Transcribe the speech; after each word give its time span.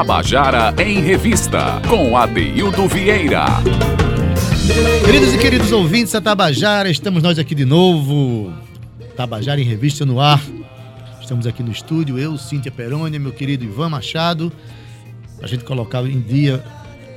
Tabajara 0.00 0.74
em 0.82 0.98
Revista, 1.00 1.78
com 1.86 2.16
Adeildo 2.16 2.88
Vieira. 2.88 3.44
Queridos 5.04 5.34
e 5.34 5.36
queridos 5.36 5.72
ouvintes 5.72 6.14
da 6.14 6.22
Tabajara, 6.22 6.88
estamos 6.88 7.22
nós 7.22 7.38
aqui 7.38 7.54
de 7.54 7.66
novo. 7.66 8.50
Tabajara 9.14 9.60
em 9.60 9.64
Revista 9.64 10.06
no 10.06 10.18
ar. 10.18 10.42
Estamos 11.20 11.46
aqui 11.46 11.62
no 11.62 11.70
estúdio, 11.70 12.18
eu, 12.18 12.38
Cíntia 12.38 12.72
Perônia, 12.72 13.20
meu 13.20 13.30
querido 13.30 13.62
Ivan 13.62 13.90
Machado. 13.90 14.50
A 15.42 15.46
gente 15.46 15.64
colocar 15.64 16.02
em 16.06 16.22
dia 16.22 16.64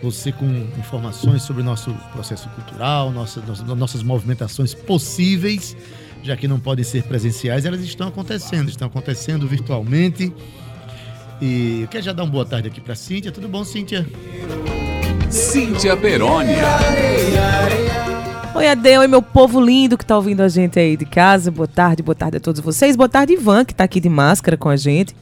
você 0.02 0.34
com 0.34 0.46
informações 0.78 1.42
sobre 1.42 1.62
o 1.62 1.66
nosso 1.66 1.90
processo 2.12 2.50
cultural, 2.50 3.12
nossas, 3.12 3.62
nossas 3.62 4.04
movimentações 4.04 4.74
possíveis, 4.74 5.74
já 6.22 6.36
que 6.36 6.50
não 6.50 6.60
podem 6.60 6.84
ser 6.84 7.04
presenciais, 7.04 7.64
elas 7.64 7.80
estão 7.80 8.10
acontecendo, 8.10 8.68
estão 8.68 8.90
acontecendo 8.90 9.48
virtualmente. 9.48 10.34
E 11.46 11.82
eu 11.82 11.90
quero 11.90 12.06
já 12.06 12.14
dar 12.14 12.24
uma 12.24 12.32
boa 12.32 12.46
tarde 12.46 12.70
aqui 12.70 12.80
para 12.80 12.96
Cíntia. 12.96 13.30
Tudo 13.30 13.50
bom, 13.50 13.66
Cíntia? 13.66 14.08
Cíntia 15.30 15.98
Perônia. 15.98 16.64
Oi, 18.56 18.66
Adel, 18.66 19.02
oi, 19.02 19.08
meu 19.08 19.22
povo 19.22 19.60
lindo 19.60 19.98
que 19.98 20.06
tá 20.06 20.16
ouvindo 20.16 20.40
a 20.40 20.48
gente 20.48 20.80
aí 20.80 20.96
de 20.96 21.06
casa. 21.06 21.52
Boa 21.52 21.68
tarde, 21.68 22.02
boa 22.02 22.16
tarde 22.16 22.38
a 22.38 22.40
todos 22.40 22.62
vocês. 22.62 22.96
Boa 22.96 23.10
tarde, 23.10 23.34
Ivan, 23.34 23.66
que 23.66 23.76
tá 23.76 23.84
aqui 23.84 24.00
de 24.00 24.08
máscara 24.08 24.56
com 24.56 24.70
a 24.70 24.78
gente. 24.78 25.14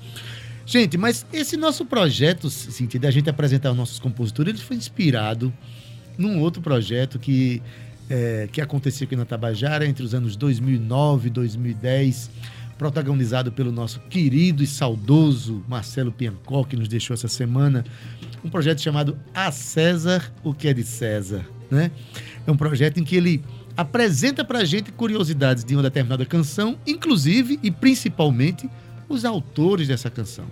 Gente, 0.63 0.95
mas 0.95 1.25
esse 1.33 1.57
nosso 1.57 1.85
projeto, 1.85 2.51
Cíntia, 2.51 2.99
da 2.99 3.09
gente 3.09 3.27
apresentar 3.27 3.71
os 3.71 3.77
nossos 3.77 3.97
compositores, 3.97 4.53
ele 4.53 4.61
foi 4.61 4.77
inspirado 4.77 5.51
num 6.19 6.39
outro 6.39 6.61
projeto 6.61 7.17
que, 7.17 7.63
é, 8.07 8.47
que 8.51 8.61
aconteceu 8.61 9.05
aqui 9.05 9.15
na 9.15 9.25
Tabajara 9.25 9.87
entre 9.87 10.03
os 10.03 10.13
anos 10.13 10.35
2009 10.35 11.29
e 11.29 11.31
2010 11.31 12.29
protagonizado 12.81 13.51
pelo 13.51 13.71
nosso 13.71 13.99
querido 14.09 14.63
e 14.63 14.65
saudoso 14.65 15.63
Marcelo 15.67 16.11
Piancó, 16.11 16.63
que 16.63 16.75
nos 16.75 16.87
deixou 16.87 17.13
essa 17.13 17.27
semana, 17.27 17.85
um 18.43 18.49
projeto 18.49 18.81
chamado 18.81 19.19
A 19.35 19.51
César, 19.51 20.33
o 20.43 20.51
que 20.51 20.67
é 20.67 20.73
de 20.73 20.83
César, 20.83 21.45
né? 21.69 21.91
É 22.45 22.51
um 22.51 22.57
projeto 22.57 22.99
em 22.99 23.03
que 23.03 23.15
ele 23.15 23.43
apresenta 23.77 24.43
para 24.43 24.57
a 24.57 24.65
gente 24.65 24.91
curiosidades 24.91 25.63
de 25.63 25.75
uma 25.75 25.83
determinada 25.83 26.25
canção, 26.25 26.75
inclusive 26.87 27.59
e 27.61 27.69
principalmente 27.69 28.67
os 29.07 29.25
autores 29.25 29.87
dessa 29.87 30.09
canção. 30.09 30.45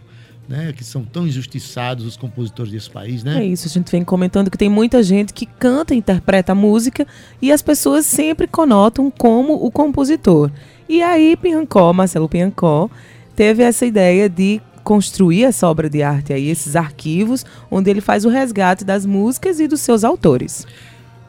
Né, 0.47 0.73
que 0.73 0.83
são 0.83 1.05
tão 1.05 1.27
injustiçados 1.27 2.07
os 2.07 2.17
compositores 2.17 2.71
desse 2.71 2.89
país, 2.89 3.23
né? 3.23 3.39
É 3.39 3.45
isso, 3.45 3.67
a 3.67 3.69
gente 3.69 3.91
vem 3.91 4.03
comentando 4.03 4.49
que 4.49 4.57
tem 4.57 4.67
muita 4.67 5.03
gente 5.03 5.31
que 5.31 5.45
canta, 5.45 5.93
interpreta 5.93 6.53
a 6.53 6.55
música 6.55 7.05
e 7.39 7.51
as 7.51 7.61
pessoas 7.61 8.07
sempre 8.07 8.47
conotam 8.47 9.11
como 9.11 9.53
o 9.53 9.69
compositor. 9.69 10.49
E 10.89 11.03
aí 11.03 11.37
Piancó, 11.37 11.93
Marcelo 11.93 12.27
Piancó, 12.27 12.89
teve 13.35 13.61
essa 13.61 13.85
ideia 13.85 14.27
de 14.27 14.59
construir 14.83 15.43
essa 15.43 15.69
obra 15.69 15.87
de 15.87 16.01
arte 16.01 16.33
aí, 16.33 16.49
esses 16.49 16.75
arquivos, 16.75 17.45
onde 17.69 17.91
ele 17.91 18.01
faz 18.01 18.25
o 18.25 18.29
resgate 18.29 18.83
das 18.83 19.05
músicas 19.05 19.59
e 19.59 19.67
dos 19.67 19.81
seus 19.81 20.03
autores. 20.03 20.65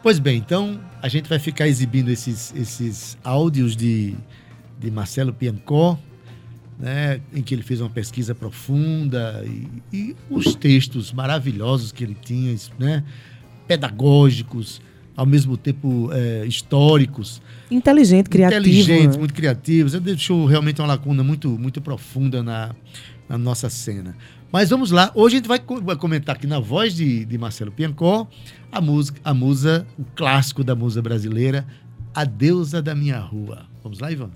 Pois 0.02 0.18
bem, 0.18 0.38
então 0.38 0.80
a 1.02 1.08
gente 1.08 1.28
vai 1.28 1.38
ficar 1.38 1.68
exibindo 1.68 2.08
esses, 2.08 2.54
esses 2.56 3.18
áudios 3.22 3.76
de, 3.76 4.14
de 4.78 4.90
Marcelo 4.90 5.30
Piancó, 5.30 5.98
né, 6.78 7.20
em 7.34 7.42
que 7.42 7.54
ele 7.54 7.62
fez 7.62 7.82
uma 7.82 7.90
pesquisa 7.90 8.34
profunda 8.34 9.44
e, 9.44 9.68
e 9.92 10.16
os 10.30 10.54
textos 10.54 11.12
maravilhosos 11.12 11.92
que 11.92 12.02
ele 12.02 12.16
tinha, 12.18 12.56
né, 12.78 13.04
pedagógicos, 13.68 14.80
ao 15.20 15.26
mesmo 15.26 15.54
tempo 15.54 16.08
é, 16.14 16.46
históricos. 16.46 17.42
Inteligente, 17.70 18.30
criativo. 18.30 18.60
Inteligentes, 18.62 19.16
né? 19.16 19.18
muito 19.18 19.34
criativos. 19.34 19.92
Ele 19.92 20.02
deixou 20.02 20.46
realmente 20.46 20.80
uma 20.80 20.88
lacuna 20.88 21.22
muito, 21.22 21.50
muito 21.58 21.78
profunda 21.78 22.42
na, 22.42 22.74
na 23.28 23.36
nossa 23.36 23.68
cena. 23.68 24.16
Mas 24.50 24.70
vamos 24.70 24.90
lá, 24.90 25.12
hoje 25.14 25.36
a 25.36 25.38
gente 25.38 25.46
vai, 25.46 25.60
vai 25.82 25.94
comentar 25.94 26.36
aqui 26.36 26.46
na 26.46 26.58
voz 26.58 26.94
de, 26.94 27.26
de 27.26 27.36
Marcelo 27.36 27.70
Piancó 27.70 28.26
a 28.72 28.80
música, 28.80 29.20
a 29.22 29.34
musa, 29.34 29.86
o 29.98 30.04
clássico 30.16 30.64
da 30.64 30.74
musa 30.74 31.02
brasileira, 31.02 31.66
A 32.14 32.24
Deusa 32.24 32.80
da 32.80 32.94
Minha 32.94 33.18
Rua. 33.18 33.66
Vamos 33.82 34.00
lá, 34.00 34.10
Ivan? 34.10 34.30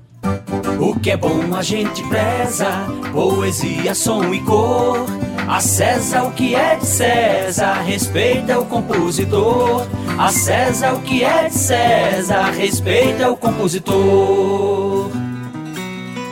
O 0.80 0.98
que 0.98 1.10
é 1.10 1.16
bom 1.16 1.54
a 1.54 1.62
gente 1.62 2.02
preza, 2.04 2.66
poesia, 3.12 3.94
som 3.94 4.32
e 4.32 4.40
cor. 4.40 5.06
A 5.46 5.60
César 5.60 6.24
o 6.24 6.32
que 6.32 6.54
é 6.54 6.76
de 6.76 6.86
César, 6.86 7.82
respeita 7.82 8.58
o 8.58 8.64
compositor. 8.64 9.86
A 10.18 10.32
César 10.32 10.94
o 10.94 11.00
que 11.02 11.22
é 11.22 11.48
de 11.48 11.54
César, 11.54 12.50
respeita 12.50 13.30
o 13.30 13.36
compositor. 13.36 15.10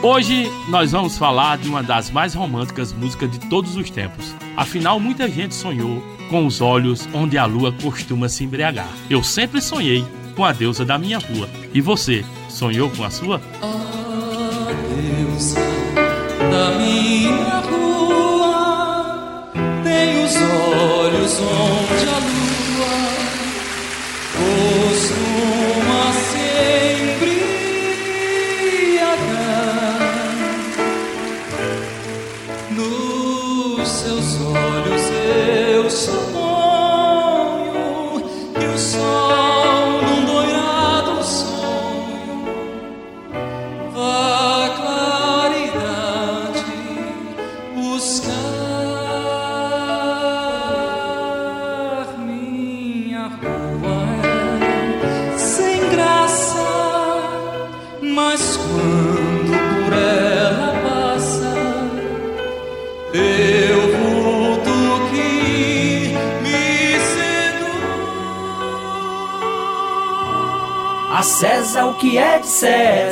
Hoje 0.01 0.51
nós 0.67 0.91
vamos 0.91 1.17
falar 1.17 1.57
de 1.57 1.69
uma 1.69 1.81
das 1.81 2.09
mais 2.09 2.33
românticas 2.33 2.91
músicas 2.91 3.31
de 3.31 3.39
todos 3.47 3.77
os 3.77 3.89
tempos. 3.89 4.35
Afinal, 4.57 4.99
muita 4.99 5.29
gente 5.29 5.55
sonhou 5.55 6.03
com 6.29 6.45
os 6.45 6.59
olhos 6.59 7.07
onde 7.13 7.37
a 7.37 7.45
lua 7.45 7.71
costuma 7.71 8.27
se 8.27 8.43
embriagar. 8.43 8.89
Eu 9.09 9.23
sempre 9.23 9.61
sonhei 9.61 10.03
com 10.35 10.43
a 10.43 10.51
deusa 10.51 10.83
da 10.83 10.97
minha 10.97 11.19
rua. 11.19 11.47
E 11.73 11.79
você, 11.79 12.25
sonhou 12.53 12.89
com 12.91 13.03
a 13.03 13.09
sua? 13.09 13.41
A 13.61 14.73
deusa 14.93 15.72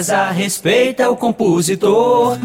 César, 0.02 0.32
respeita 0.32 1.12
o 1.12 1.16
compositor. 1.16 2.36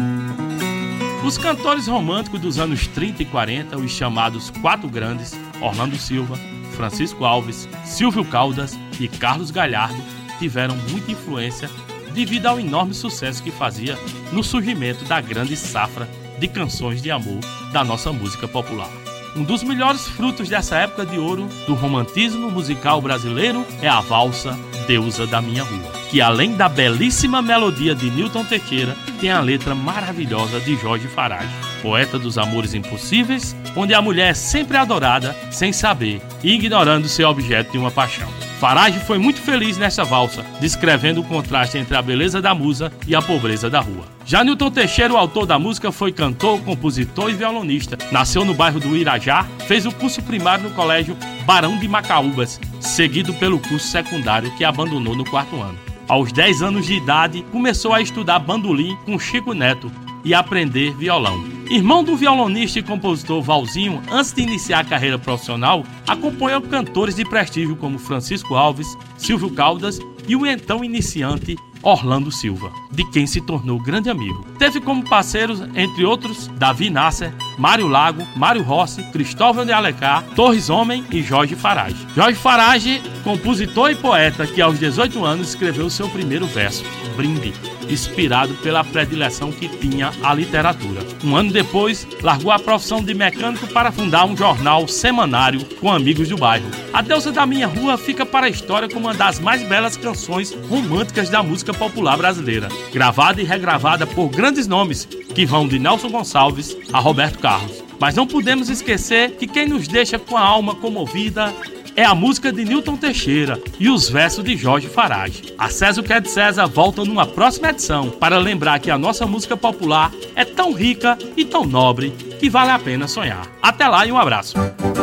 Os 1.25 1.39
cantores 1.39 1.87
românticos 1.87 2.39
dos 2.39 2.59
anos 2.59 2.85
30 2.85 3.23
e 3.23 3.25
40, 3.25 3.77
os 3.77 3.89
chamados 3.89 4.51
Quatro 4.61 4.87
Grandes, 4.87 5.35
Orlando 5.59 5.97
Silva, 5.97 6.37
Francisco 6.75 7.25
Alves, 7.25 7.67
Silvio 7.83 8.23
Caldas 8.23 8.77
e 8.99 9.07
Carlos 9.07 9.49
Galhardo, 9.49 9.99
tiveram 10.37 10.77
muita 10.91 11.11
influência 11.11 11.67
devido 12.13 12.45
ao 12.45 12.59
enorme 12.59 12.93
sucesso 12.93 13.41
que 13.41 13.49
fazia 13.49 13.97
no 14.31 14.43
surgimento 14.43 15.03
da 15.05 15.19
grande 15.19 15.57
safra 15.57 16.07
de 16.37 16.47
canções 16.47 17.01
de 17.01 17.09
amor 17.09 17.39
da 17.73 17.83
nossa 17.83 18.13
música 18.13 18.47
popular. 18.47 18.89
Um 19.35 19.43
dos 19.43 19.63
melhores 19.63 20.05
frutos 20.07 20.47
dessa 20.47 20.77
época 20.77 21.07
de 21.07 21.17
ouro 21.17 21.47
do 21.65 21.73
romantismo 21.73 22.51
musical 22.51 23.01
brasileiro 23.01 23.65
é 23.81 23.87
a 23.87 23.99
valsa 23.99 24.55
Deusa 24.87 25.25
da 25.25 25.41
Minha 25.41 25.63
Rua, 25.63 25.96
que 26.09 26.21
além 26.21 26.55
da 26.55 26.69
belíssima 26.69 27.41
melodia 27.41 27.93
de 27.93 28.09
Newton 28.09 28.43
Teixeira, 28.43 28.95
tem 29.19 29.29
a 29.29 29.41
letra 29.41 29.75
maravilhosa 29.75 30.59
de 30.59 30.75
Jorge 30.77 31.07
Farage, 31.07 31.53
poeta 31.81 32.17
dos 32.17 32.37
amores 32.37 32.73
impossíveis, 32.73 33.55
onde 33.75 33.93
a 33.93 34.01
mulher 34.01 34.31
é 34.31 34.33
sempre 34.33 34.77
adorada 34.77 35.35
sem 35.51 35.73
saber 35.73 36.21
e 36.43 36.53
ignorando 36.53 37.07
seu 37.07 37.29
objeto 37.29 37.71
de 37.71 37.77
uma 37.77 37.91
paixão. 37.91 38.29
Farage 38.59 38.99
foi 38.99 39.19
muito 39.19 39.39
feliz 39.39 39.77
nessa 39.77 40.03
valsa, 40.03 40.43
descrevendo 40.59 41.21
o 41.21 41.23
contraste 41.23 41.77
entre 41.77 41.95
a 41.95 42.01
beleza 42.01 42.41
da 42.41 42.55
musa 42.55 42.91
e 43.05 43.15
a 43.15 43.21
pobreza 43.21 43.69
da 43.69 43.79
rua. 43.79 44.05
Já 44.25 44.43
Newton 44.43 44.71
Teixeira, 44.71 45.13
o 45.13 45.17
autor 45.17 45.45
da 45.45 45.59
música, 45.59 45.91
foi 45.91 46.11
cantor, 46.11 46.59
compositor 46.61 47.29
e 47.29 47.35
violonista. 47.35 47.97
Nasceu 48.11 48.43
no 48.43 48.55
bairro 48.55 48.79
do 48.79 48.97
Irajá, 48.97 49.45
fez 49.67 49.85
o 49.85 49.91
curso 49.91 50.23
primário 50.23 50.63
no 50.63 50.71
colégio 50.71 51.15
Barão 51.45 51.77
de 51.77 51.87
Macaúbas, 51.87 52.59
seguido 52.79 53.31
pelo 53.35 53.59
curso 53.59 53.87
secundário 53.87 54.51
que 54.57 54.65
abandonou 54.65 55.15
no 55.15 55.23
quarto 55.23 55.61
ano. 55.61 55.86
Aos 56.07 56.31
10 56.31 56.61
anos 56.61 56.85
de 56.85 56.93
idade, 56.93 57.43
começou 57.51 57.93
a 57.93 58.01
estudar 58.01 58.39
bandolim 58.39 58.97
com 59.05 59.19
Chico 59.19 59.53
Neto 59.53 59.91
e 60.23 60.33
aprender 60.33 60.95
violão. 60.95 61.43
Irmão 61.69 62.01
do 62.01 62.15
violonista 62.15 62.79
e 62.79 62.83
compositor 62.83 63.41
Valzinho, 63.41 64.01
antes 64.09 64.31
de 64.31 64.41
iniciar 64.41 64.79
a 64.79 64.85
carreira 64.85 65.19
profissional, 65.19 65.83
acompanhou 66.07 66.61
cantores 66.61 67.15
de 67.15 67.25
prestígio 67.25 67.75
como 67.75 67.99
Francisco 67.99 68.55
Alves, 68.55 68.97
Silvio 69.17 69.49
Caldas 69.49 69.99
e 70.25 70.33
o 70.33 70.45
então 70.45 70.81
iniciante 70.81 71.57
Orlando 71.81 72.31
Silva, 72.31 72.71
de 72.91 73.03
quem 73.11 73.25
se 73.27 73.41
tornou 73.41 73.79
grande 73.79 74.09
amigo. 74.09 74.45
Teve 74.57 74.81
como 74.81 75.07
parceiros, 75.07 75.61
entre 75.75 76.05
outros, 76.05 76.47
Davi 76.57 76.89
Nasser, 76.89 77.33
Mário 77.57 77.87
Lago, 77.87 78.25
Mário 78.35 78.63
Rossi, 78.63 79.03
Cristóvão 79.11 79.65
de 79.65 79.71
Alencar, 79.71 80.23
Torres 80.35 80.69
Homem 80.69 81.05
e 81.11 81.21
Jorge 81.21 81.55
Farage. 81.55 82.07
Jorge 82.15 82.37
Farage, 82.37 83.01
compositor 83.23 83.91
e 83.91 83.95
poeta 83.95 84.45
que 84.45 84.61
aos 84.61 84.79
18 84.79 85.23
anos 85.23 85.49
escreveu 85.49 85.89
seu 85.89 86.09
primeiro 86.09 86.45
verso, 86.47 86.83
Brinde 87.15 87.53
inspirado 87.89 88.53
pela 88.55 88.83
predileção 88.83 89.51
que 89.51 89.67
tinha 89.67 90.11
à 90.23 90.33
literatura. 90.33 91.01
Um 91.23 91.35
ano 91.35 91.51
depois, 91.51 92.07
largou 92.21 92.51
a 92.51 92.59
profissão 92.59 93.03
de 93.03 93.13
mecânico 93.13 93.67
para 93.67 93.91
fundar 93.91 94.25
um 94.25 94.35
jornal 94.35 94.87
semanário 94.87 95.63
com 95.79 95.91
amigos 95.91 96.29
do 96.29 96.37
bairro. 96.37 96.69
A 96.93 97.01
Deusa 97.01 97.31
da 97.31 97.45
Minha 97.45 97.67
Rua 97.67 97.97
fica 97.97 98.25
para 98.25 98.47
a 98.47 98.49
história 98.49 98.87
como 98.87 99.07
uma 99.07 99.13
das 99.13 99.39
mais 99.39 99.63
belas 99.63 99.97
canções 99.97 100.55
românticas 100.69 101.29
da 101.29 101.41
música 101.43 101.73
popular 101.73 102.17
brasileira, 102.17 102.67
gravada 102.93 103.41
e 103.41 103.45
regravada 103.45 104.05
por 104.05 104.29
grandes 104.29 104.67
nomes 104.67 105.05
que 105.05 105.45
vão 105.45 105.67
de 105.67 105.79
Nelson 105.79 106.09
Gonçalves 106.09 106.75
a 106.91 106.99
Roberto 106.99 107.39
Carlos. 107.39 107.83
Mas 107.99 108.15
não 108.15 108.27
podemos 108.27 108.69
esquecer 108.69 109.31
que 109.31 109.47
quem 109.47 109.67
nos 109.67 109.87
deixa 109.87 110.19
com 110.19 110.37
a 110.37 110.41
alma 110.41 110.75
comovida 110.75 111.53
é 111.97 112.05
a 112.05 112.13
música 112.13 112.53
de 112.53 112.63
Newton 112.63 112.95
Teixeira 112.95 113.59
e 113.79 113.89
os 113.89 114.07
versos 114.07 114.43
de 114.43 114.55
Jorge 114.55 114.87
Farage. 114.87 115.55
A 115.57 115.67
César 115.67 116.01
o 116.01 116.03
que 116.03 116.13
é 116.13 116.19
de 116.19 116.29
César 116.29 116.67
volta 116.67 117.03
numa 117.03 117.25
próxima 117.25 117.71
edição 117.71 118.11
para 118.11 118.37
lembrar 118.37 118.79
que 118.79 118.91
a 118.91 118.99
nossa 118.99 119.25
música 119.25 119.57
popular 119.57 120.11
é 120.35 120.45
tão 120.45 120.73
rica 120.73 121.17
e 121.35 121.43
tão 121.43 121.65
nobre 121.65 122.11
que 122.39 122.51
vale 122.51 122.69
a 122.69 122.77
pena 122.77 123.07
sonhar. 123.07 123.47
Até 123.59 123.87
lá 123.87 124.05
e 124.05 124.11
um 124.11 124.17
abraço. 124.17 124.53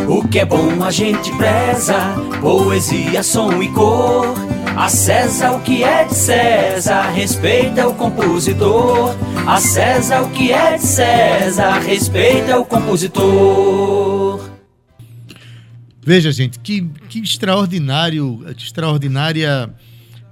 O 0.08 0.28
que 0.28 0.38
é 0.38 0.44
bom 0.44 0.84
a 0.84 0.92
gente 0.92 1.32
preza, 1.32 1.98
poesia, 2.40 3.24
som 3.24 3.60
e 3.60 3.68
cor. 3.72 4.32
A 4.76 4.88
César 4.88 5.56
o 5.56 5.60
que 5.62 5.82
é 5.82 6.04
de 6.04 6.14
César, 6.14 7.10
respeita 7.10 7.88
o 7.88 7.94
compositor. 7.94 9.16
A 9.44 9.60
César 9.60 10.22
o 10.22 10.30
que 10.30 10.52
é 10.52 10.76
de 10.76 10.82
César, 10.82 11.80
respeita 11.80 12.56
o 12.56 12.64
compositor. 12.64 14.53
Veja, 16.04 16.30
gente, 16.30 16.58
que, 16.58 16.82
que 17.08 17.18
extraordinário, 17.18 18.44
que 18.56 18.64
extraordinária 18.64 19.74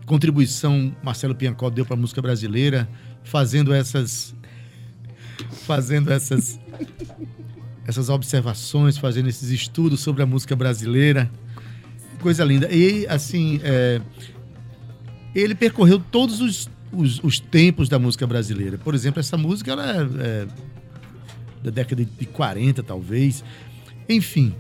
contribuição 0.05 0.95
Marcelo 1.03 1.35
Piancó 1.35 1.71
deu 1.71 1.87
para 1.87 1.95
a 1.95 1.97
música 1.97 2.21
brasileira, 2.21 2.89
fazendo 3.25 3.73
essas 3.73 4.35
fazendo 5.65 6.13
essas 6.13 6.61
essas 7.87 8.09
observações, 8.11 8.99
fazendo 8.99 9.29
esses 9.29 9.49
estudos 9.51 10.01
sobre 10.01 10.23
a 10.23 10.27
música 10.27 10.55
brasileira. 10.55 11.31
Coisa 12.21 12.45
linda. 12.45 12.69
E, 12.71 13.07
assim, 13.09 13.59
é, 13.65 14.01
ele 15.35 15.55
percorreu 15.55 15.99
todos 15.99 16.41
os, 16.41 16.71
os, 16.93 17.19
os, 17.25 17.41
tempos 17.41 17.89
da 17.89 17.99
música 17.99 18.27
brasileira. 18.27 18.79
Por 18.79 18.95
exemplo, 18.95 19.19
essa 19.19 19.37
música 19.37 19.73
ela 19.73 19.85
é, 19.91 20.03
é 20.21 20.47
da 21.65 21.71
década 21.71 22.05
de 22.05 22.27
40, 22.27 22.83
talvez. 22.83 23.43
Enfim, 24.09 24.55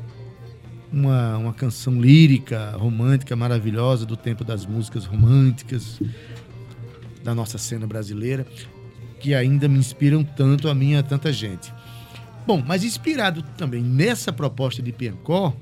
uma, 0.92 1.38
uma 1.38 1.52
canção 1.52 2.00
lírica, 2.00 2.76
romântica, 2.76 3.34
maravilhosa 3.34 4.04
do 4.04 4.16
tempo 4.16 4.44
das 4.44 4.66
músicas 4.66 5.04
românticas 5.04 6.00
da 7.24 7.34
nossa 7.34 7.56
cena 7.56 7.86
brasileira, 7.86 8.46
que 9.20 9.34
ainda 9.34 9.68
me 9.68 9.78
inspiram 9.78 10.22
tanto 10.24 10.68
a 10.68 10.74
mim 10.74 10.92
e 10.92 10.96
a 10.96 11.02
tanta 11.02 11.32
gente. 11.32 11.72
Bom, 12.46 12.62
mas 12.66 12.82
inspirado 12.82 13.42
também 13.56 13.82
nessa 13.82 14.32
proposta 14.32 14.82
de 14.82 14.92
Piancó, 14.92 15.54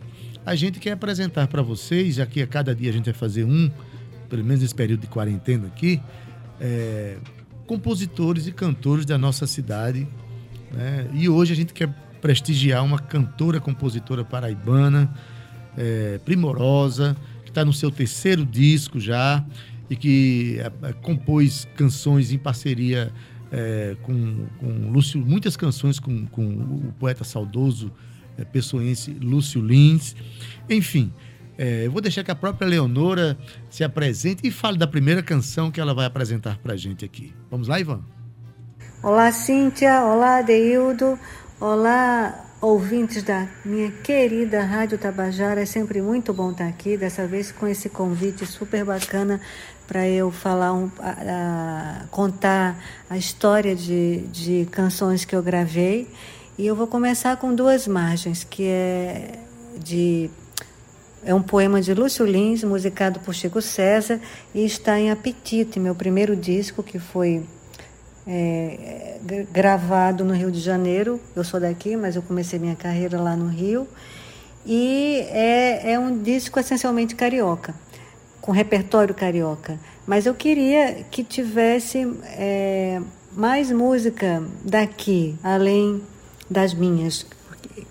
a 0.44 0.54
gente 0.54 0.80
quer 0.80 0.92
apresentar 0.92 1.46
para 1.46 1.62
vocês, 1.62 2.14
já 2.14 2.26
que 2.26 2.42
a 2.42 2.46
cada 2.46 2.74
dia 2.74 2.88
a 2.90 2.92
gente 2.92 3.04
vai 3.04 3.14
fazer 3.14 3.44
um, 3.44 3.70
pelo 4.28 4.42
menos 4.42 4.62
nesse 4.62 4.74
período 4.74 5.02
de 5.02 5.06
quarentena 5.06 5.66
aqui, 5.66 6.00
é, 6.58 7.18
compositores 7.66 8.46
e 8.46 8.52
cantores 8.52 9.04
da 9.04 9.18
nossa 9.18 9.46
cidade. 9.46 10.08
Né? 10.72 11.10
E 11.12 11.28
hoje 11.28 11.52
a 11.52 11.56
gente 11.56 11.74
quer 11.74 11.94
prestigiar 12.20 12.84
uma 12.84 12.98
cantora, 12.98 13.60
compositora 13.60 14.24
paraibana, 14.24 15.12
é, 15.76 16.18
primorosa, 16.24 17.16
que 17.44 17.50
está 17.50 17.64
no 17.64 17.72
seu 17.72 17.90
terceiro 17.90 18.44
disco 18.44 19.00
já 19.00 19.44
e 19.88 19.96
que 19.96 20.60
é, 20.60 20.88
é, 20.88 20.92
compôs 20.92 21.66
canções 21.76 22.32
em 22.32 22.38
parceria 22.38 23.12
é, 23.50 23.96
com, 24.02 24.46
com 24.58 24.90
Lúcio, 24.90 25.20
muitas 25.20 25.56
canções 25.56 25.98
com, 25.98 26.26
com 26.26 26.46
o 26.46 26.94
poeta 26.98 27.24
saudoso 27.24 27.92
é, 28.38 28.44
pessoense 28.44 29.10
Lúcio 29.20 29.60
Lins. 29.60 30.14
Enfim, 30.68 31.12
é, 31.58 31.86
eu 31.86 31.92
vou 31.92 32.00
deixar 32.00 32.22
que 32.22 32.30
a 32.30 32.34
própria 32.34 32.66
Leonora 32.66 33.36
se 33.68 33.82
apresente 33.82 34.46
e 34.46 34.50
fale 34.50 34.78
da 34.78 34.86
primeira 34.86 35.22
canção 35.22 35.70
que 35.70 35.80
ela 35.80 35.92
vai 35.92 36.06
apresentar 36.06 36.58
para 36.58 36.74
a 36.74 36.76
gente 36.76 37.04
aqui. 37.04 37.34
Vamos 37.50 37.68
lá, 37.68 37.80
Ivan? 37.80 38.00
Olá, 39.02 39.32
Cíntia. 39.32 40.02
Olá, 40.04 40.42
Deildo. 40.42 41.18
Olá, 41.60 42.42
ouvintes 42.58 43.22
da 43.22 43.46
minha 43.62 43.90
querida 43.90 44.62
Rádio 44.62 44.96
Tabajara. 44.96 45.60
É 45.60 45.66
sempre 45.66 46.00
muito 46.00 46.32
bom 46.32 46.52
estar 46.52 46.66
aqui, 46.66 46.96
dessa 46.96 47.26
vez 47.26 47.52
com 47.52 47.66
esse 47.66 47.90
convite 47.90 48.46
super 48.46 48.82
bacana 48.82 49.38
para 49.86 50.08
eu 50.08 50.30
falar, 50.30 50.72
um, 50.72 50.90
a, 50.98 51.10
a, 51.10 52.06
contar 52.10 52.82
a 53.10 53.18
história 53.18 53.76
de, 53.76 54.20
de 54.28 54.68
canções 54.70 55.26
que 55.26 55.36
eu 55.36 55.42
gravei. 55.42 56.08
E 56.56 56.66
eu 56.66 56.74
vou 56.74 56.86
começar 56.86 57.36
com 57.36 57.54
duas 57.54 57.86
margens, 57.86 58.42
que 58.42 58.66
é 58.66 59.38
de 59.78 60.30
é 61.22 61.34
um 61.34 61.42
poema 61.42 61.82
de 61.82 61.92
Lúcio 61.92 62.24
Lins, 62.24 62.64
musicado 62.64 63.20
por 63.20 63.34
Chico 63.34 63.60
César, 63.60 64.18
e 64.54 64.64
está 64.64 64.98
em 64.98 65.10
Apetite, 65.10 65.78
meu 65.78 65.94
primeiro 65.94 66.34
disco, 66.34 66.82
que 66.82 66.98
foi 66.98 67.44
é, 68.32 69.18
gravado 69.52 70.24
no 70.24 70.32
Rio 70.32 70.52
de 70.52 70.60
Janeiro. 70.60 71.20
Eu 71.34 71.42
sou 71.42 71.58
daqui, 71.58 71.96
mas 71.96 72.14
eu 72.14 72.22
comecei 72.22 72.60
minha 72.60 72.76
carreira 72.76 73.20
lá 73.20 73.36
no 73.36 73.48
Rio. 73.48 73.88
E 74.64 75.26
é, 75.30 75.94
é 75.94 75.98
um 75.98 76.22
disco 76.22 76.60
essencialmente 76.60 77.16
carioca, 77.16 77.74
com 78.40 78.52
repertório 78.52 79.12
carioca. 79.14 79.80
Mas 80.06 80.26
eu 80.26 80.34
queria 80.34 81.04
que 81.10 81.24
tivesse 81.24 82.06
é, 82.24 83.00
mais 83.32 83.72
música 83.72 84.42
daqui, 84.64 85.34
além 85.42 86.00
das 86.48 86.72
minhas, 86.72 87.26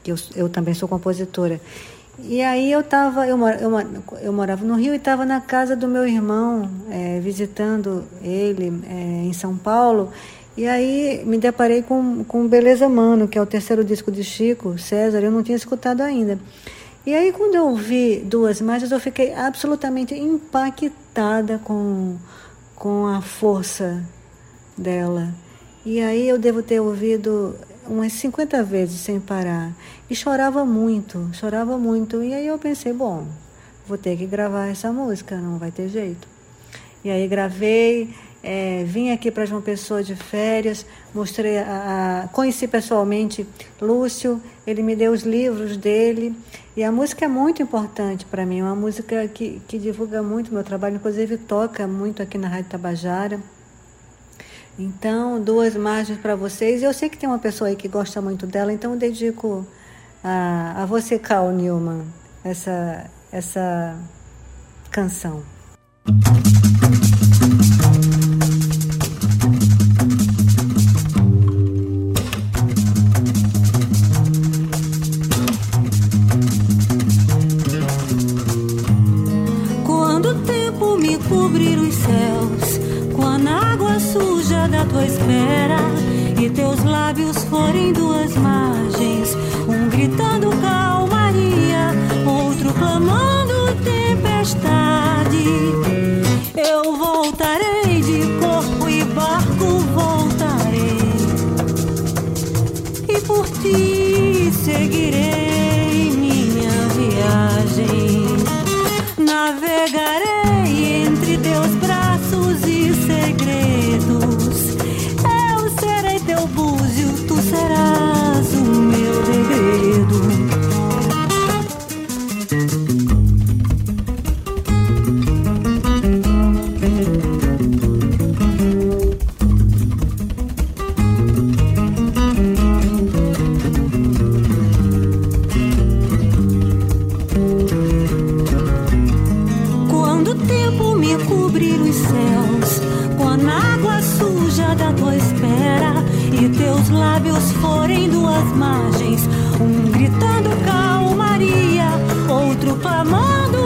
que 0.02 0.12
eu, 0.12 0.16
eu 0.36 0.48
também 0.48 0.74
sou 0.74 0.88
compositora. 0.88 1.60
E 2.24 2.42
aí 2.42 2.72
eu 2.72 2.84
tava, 2.84 3.28
eu, 3.28 3.38
eu, 3.48 3.72
eu 4.22 4.34
morava 4.34 4.66
no 4.66 4.76
Rio 4.76 4.94
e 4.94 4.98
estava 4.98 5.26
na 5.26 5.40
casa 5.42 5.76
do 5.76 5.88
meu 5.88 6.08
irmão, 6.08 6.70
é, 6.90 7.20
visitando 7.20 8.04
ele 8.22 8.82
é, 8.88 9.26
em 9.26 9.34
São 9.34 9.58
Paulo. 9.58 10.12
E 10.58 10.68
aí 10.68 11.24
me 11.26 11.38
deparei 11.38 11.82
com, 11.82 12.24
com 12.26 12.48
Beleza 12.48 12.90
Mano, 12.90 13.28
que 13.28 13.38
é 13.38 13.42
o 13.42 13.46
terceiro 13.46 13.84
disco 13.84 14.12
de 14.12 14.24
Chico 14.24 14.78
César, 14.78 15.20
eu 15.20 15.32
não 15.32 15.42
tinha 15.42 15.56
escutado 15.56 16.02
ainda. 16.02 16.38
E 17.06 17.16
aí 17.16 17.32
quando 17.32 17.56
eu 17.56 17.74
vi 17.76 18.18
duas 18.20 18.60
imagens, 18.60 18.92
eu 18.92 19.00
fiquei 19.00 19.34
absolutamente 19.34 20.14
impactada 20.14 21.60
com, 21.64 22.18
com 22.76 23.08
a 23.08 23.22
força 23.22 24.04
dela. 24.78 25.34
E 25.86 26.02
aí 26.02 26.28
eu 26.28 26.38
devo 26.38 26.62
ter 26.62 26.82
ouvido 26.82 27.56
umas 27.90 28.14
50 28.14 28.64
vezes 28.64 29.02
sem 29.02 29.20
parar. 29.20 29.74
E 30.10 30.16
chorava 30.16 30.64
muito, 30.64 31.30
chorava 31.34 31.78
muito. 31.78 32.24
E 32.24 32.34
aí 32.34 32.48
eu 32.48 32.58
pensei, 32.58 32.94
bom, 32.94 33.28
vou 33.88 33.98
ter 33.98 34.16
que 34.16 34.26
gravar 34.26 34.68
essa 34.68 34.94
música, 34.94 35.36
não 35.38 35.58
vai 35.58 35.72
ter 35.72 35.90
jeito. 35.90 36.28
E 37.04 37.10
aí 37.10 37.28
gravei, 37.28 38.14
é, 38.44 38.84
vim 38.86 39.12
aqui 39.12 39.32
para 39.32 39.46
João 39.46 39.62
Pessoa 39.62 40.04
de 40.04 40.16
férias, 40.16 40.86
mostrei, 41.14 41.58
a, 41.58 42.24
a, 42.24 42.28
conheci 42.30 42.68
pessoalmente 42.68 43.48
Lúcio, 43.82 44.42
ele 44.68 44.84
me 44.84 44.96
deu 44.96 45.12
os 45.12 45.24
livros 45.24 45.76
dele. 45.76 46.36
E 46.78 46.84
a 46.84 46.92
música 46.92 47.26
é 47.26 47.28
muito 47.28 47.62
importante 47.62 48.26
para 48.26 48.46
mim, 48.46 48.60
é 48.60 48.64
uma 48.64 48.76
música 48.76 49.28
que, 49.28 49.62
que 49.68 49.78
divulga 49.78 50.22
muito 50.22 50.54
meu 50.54 50.64
trabalho, 50.64 50.96
inclusive 50.96 51.38
toca 51.38 51.88
muito 51.88 52.22
aqui 52.22 52.38
na 52.38 52.48
Rádio 52.48 52.70
Tabajara. 52.70 53.40
Então, 54.80 55.44
duas 55.44 55.76
margens 55.76 56.18
para 56.20 56.38
vocês. 56.38 56.82
Eu 56.82 56.94
sei 56.94 57.10
que 57.10 57.18
tem 57.18 57.28
uma 57.28 57.38
pessoa 57.38 57.70
aí 57.70 57.76
que 57.76 57.90
gosta 57.90 58.22
muito 58.22 58.48
dela, 58.48 58.72
então 58.72 58.94
eu 58.94 58.98
dedico 58.98 59.68
a, 60.24 60.84
a 60.84 60.86
você, 60.86 61.20
Carl 61.20 61.52
Newman, 61.52 62.06
essa, 62.46 63.10
essa 63.30 63.98
canção. 64.90 65.44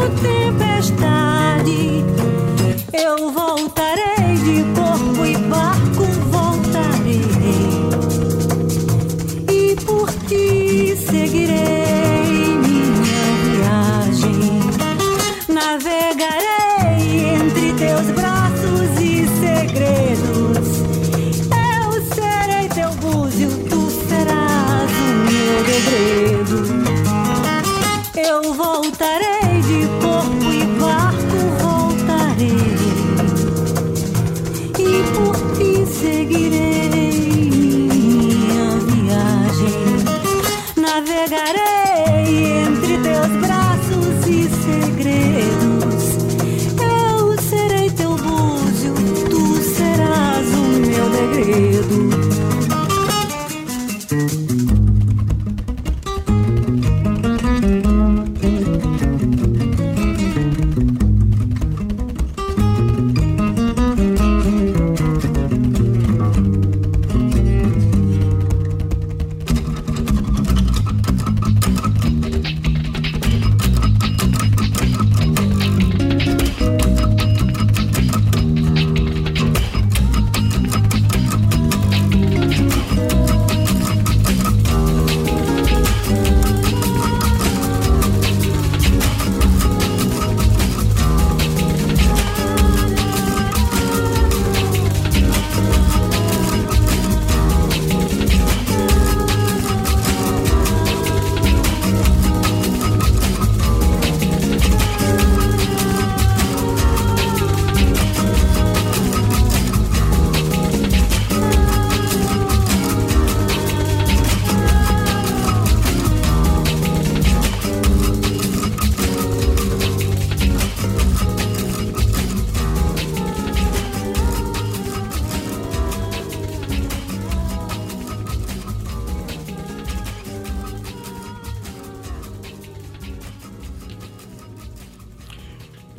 Tempestade. 0.10 2.04
Eu 2.92 3.32
voltarei 3.32 4.36
de 4.44 4.64
corpo 4.76 5.26
e 5.26 5.38
barco, 5.38 6.06
voltarei 6.30 7.22
e 9.50 9.76
por 9.86 10.10
ti 10.28 10.96
seguirei 10.98 12.58
minha 12.58 13.24
viagem. 13.46 14.60
Navegarei 15.48 17.36
entre 17.36 17.74
teus 17.74 18.08
braços 18.12 18.90
e 19.00 19.26
segredos. 19.40 20.68
Eu 21.52 22.02
serei 22.14 22.68
teu 22.70 22.92
búzio, 22.96 23.50
tu 23.70 23.90
serás 24.08 24.92
o 24.92 25.14
meu 25.26 25.64
degredo. 25.64 26.84
Eu 28.16 28.54
voltarei 28.54 29.43
de 29.68 30.03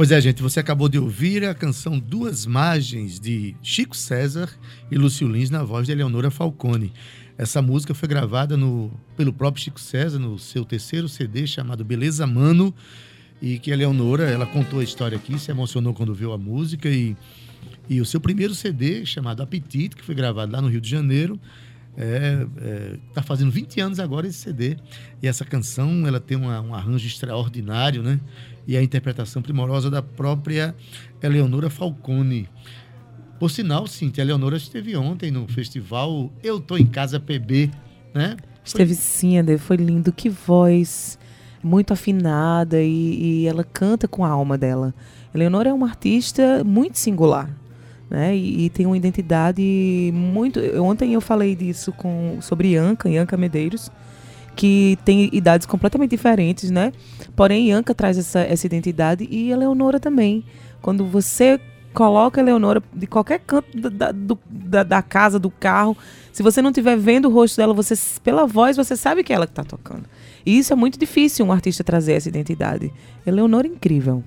Pois 0.05 0.13
é, 0.13 0.21
gente, 0.21 0.43
você 0.43 0.61
acabou 0.61 0.87
de 0.87 0.99
ouvir 0.99 1.47
a 1.47 1.55
canção 1.55 1.99
Duas 1.99 2.45
Margens 2.45 3.19
de 3.19 3.57
Chico 3.63 3.97
César 3.97 4.51
e 4.91 4.97
Lúcio 4.99 5.27
Lins 5.27 5.49
na 5.49 5.63
voz 5.63 5.87
de 5.87 5.93
Eleonora 5.93 6.31
Falcone. 6.31 6.93
Essa 7.39 7.63
música 7.63 7.95
foi 7.95 8.07
gravada 8.07 8.55
no, 8.55 8.91
pelo 9.17 9.33
próprio 9.33 9.65
Chico 9.65 9.81
César 9.81 10.19
no 10.19 10.39
seu 10.39 10.63
terceiro 10.63 11.09
CD 11.09 11.47
chamado 11.47 11.83
Beleza 11.83 12.27
Mano 12.27 12.75
e 13.41 13.59
que 13.59 13.71
a 13.71 13.75
Eleonora, 13.75 14.25
ela 14.25 14.45
contou 14.45 14.81
a 14.81 14.85
história 14.85 15.17
aqui, 15.17 15.39
se 15.39 15.51
emocionou 15.51 15.95
quando 15.95 16.13
viu 16.13 16.35
a 16.35 16.37
música 16.37 16.87
e, 16.91 17.17
e 17.89 17.99
o 17.99 18.05
seu 18.05 18.21
primeiro 18.21 18.55
CD 18.55 19.07
chamado 19.07 19.43
Apetite, 19.43 19.97
que 19.97 20.05
foi 20.05 20.15
gravado 20.15 20.53
lá 20.53 20.61
no 20.61 20.69
Rio 20.69 20.83
de 20.83 20.91
Janeiro, 20.91 21.41
é, 21.97 22.47
é, 22.59 22.97
tá 23.15 23.23
fazendo 23.23 23.51
20 23.51 23.81
anos 23.81 23.99
agora 23.99 24.27
esse 24.27 24.39
CD. 24.39 24.77
E 25.23 25.27
essa 25.27 25.45
canção, 25.47 26.07
ela 26.07 26.21
tem 26.21 26.37
uma- 26.37 26.61
um 26.61 26.75
arranjo 26.75 27.07
extraordinário, 27.07 28.03
né? 28.03 28.21
E 28.66 28.76
a 28.76 28.83
interpretação 28.83 29.42
primorosa 29.42 29.90
da 29.90 30.02
própria 30.02 30.75
Eleonora 31.23 31.68
Falcone. 31.68 32.49
Por 33.38 33.50
sinal, 33.50 33.87
Cintia, 33.87 34.23
a 34.23 34.25
Eleonora 34.25 34.56
esteve 34.56 34.97
ontem 34.97 35.30
no 35.30 35.47
festival 35.49 36.33
Eu 36.42 36.61
Tô 36.61 36.76
em 36.76 36.87
Casa 36.87 37.21
PB, 37.21 37.71
né? 38.14 38.37
Esteve 38.64 38.94
sim, 38.94 39.37
Eder, 39.37 39.59
foi 39.59 39.76
lindo. 39.76 40.12
Que 40.12 40.30
voz 40.30 41.18
muito 41.62 41.92
afinada 41.92 42.80
e, 42.80 43.42
e 43.42 43.47
ela 43.47 43.64
canta 43.64 44.06
com 44.06 44.25
a 44.25 44.28
alma 44.28 44.56
dela. 44.56 44.94
Eleonora 45.35 45.71
é 45.71 45.73
uma 45.73 45.88
artista 45.88 46.62
muito 46.64 46.99
singular, 46.99 47.50
né? 48.09 48.37
E, 48.37 48.66
e 48.66 48.71
tem 48.71 48.87
uma 48.87 48.97
identidade 48.97 50.11
muito. 50.14 50.61
Ontem 50.80 51.14
eu 51.14 51.21
falei 51.21 51.56
disso 51.56 51.92
com 51.92 52.38
sobre 52.40 52.68
Ianca, 52.73 53.09
Ianca 53.09 53.37
Medeiros, 53.37 53.90
que 54.57 54.99
tem 55.05 55.29
idades 55.33 55.67
completamente 55.67 56.11
diferentes, 56.11 56.71
né? 56.71 56.93
Porém, 57.35 57.69
Ianca 57.69 57.95
traz 57.95 58.17
essa, 58.19 58.41
essa 58.41 58.67
identidade 58.67 59.27
e 59.31 59.53
a 59.53 59.57
Leonora 59.57 59.99
também. 59.99 60.45
Quando 60.81 61.05
você 61.05 61.61
coloca 61.93 62.41
a 62.41 62.45
Leonora 62.45 62.83
de 62.93 63.07
qualquer 63.07 63.39
canto 63.41 63.77
da, 63.81 63.89
da- 63.89 64.13
do- 64.13 64.39
da, 64.49 64.83
da 64.83 65.03
casa, 65.03 65.39
do 65.39 65.51
carro, 65.51 65.97
se 66.33 66.43
você 66.43 66.61
não 66.61 66.71
estiver 66.71 66.97
vendo 66.97 67.29
o 67.29 67.33
rosto 67.33 67.57
dela, 67.57 67.73
você 67.73 67.95
pela 68.23 68.47
voz 68.47 68.77
você 68.77 68.97
sabe 68.97 69.23
que 69.23 69.33
é 69.33 69.37
ela 69.37 69.47
que 69.47 69.53
está 69.53 69.63
tocando. 69.65 70.05
E 70.45 70.59
isso 70.59 70.73
é 70.73 70.77
muito 70.77 70.99
difícil 70.99 71.47
um 71.47 71.53
artista 71.53 71.83
trazer 71.85 72.15
essa 72.15 72.29
identidade. 72.29 72.93
Eleonora 73.25 73.67
é 73.67 73.71
incrível. 73.71 74.23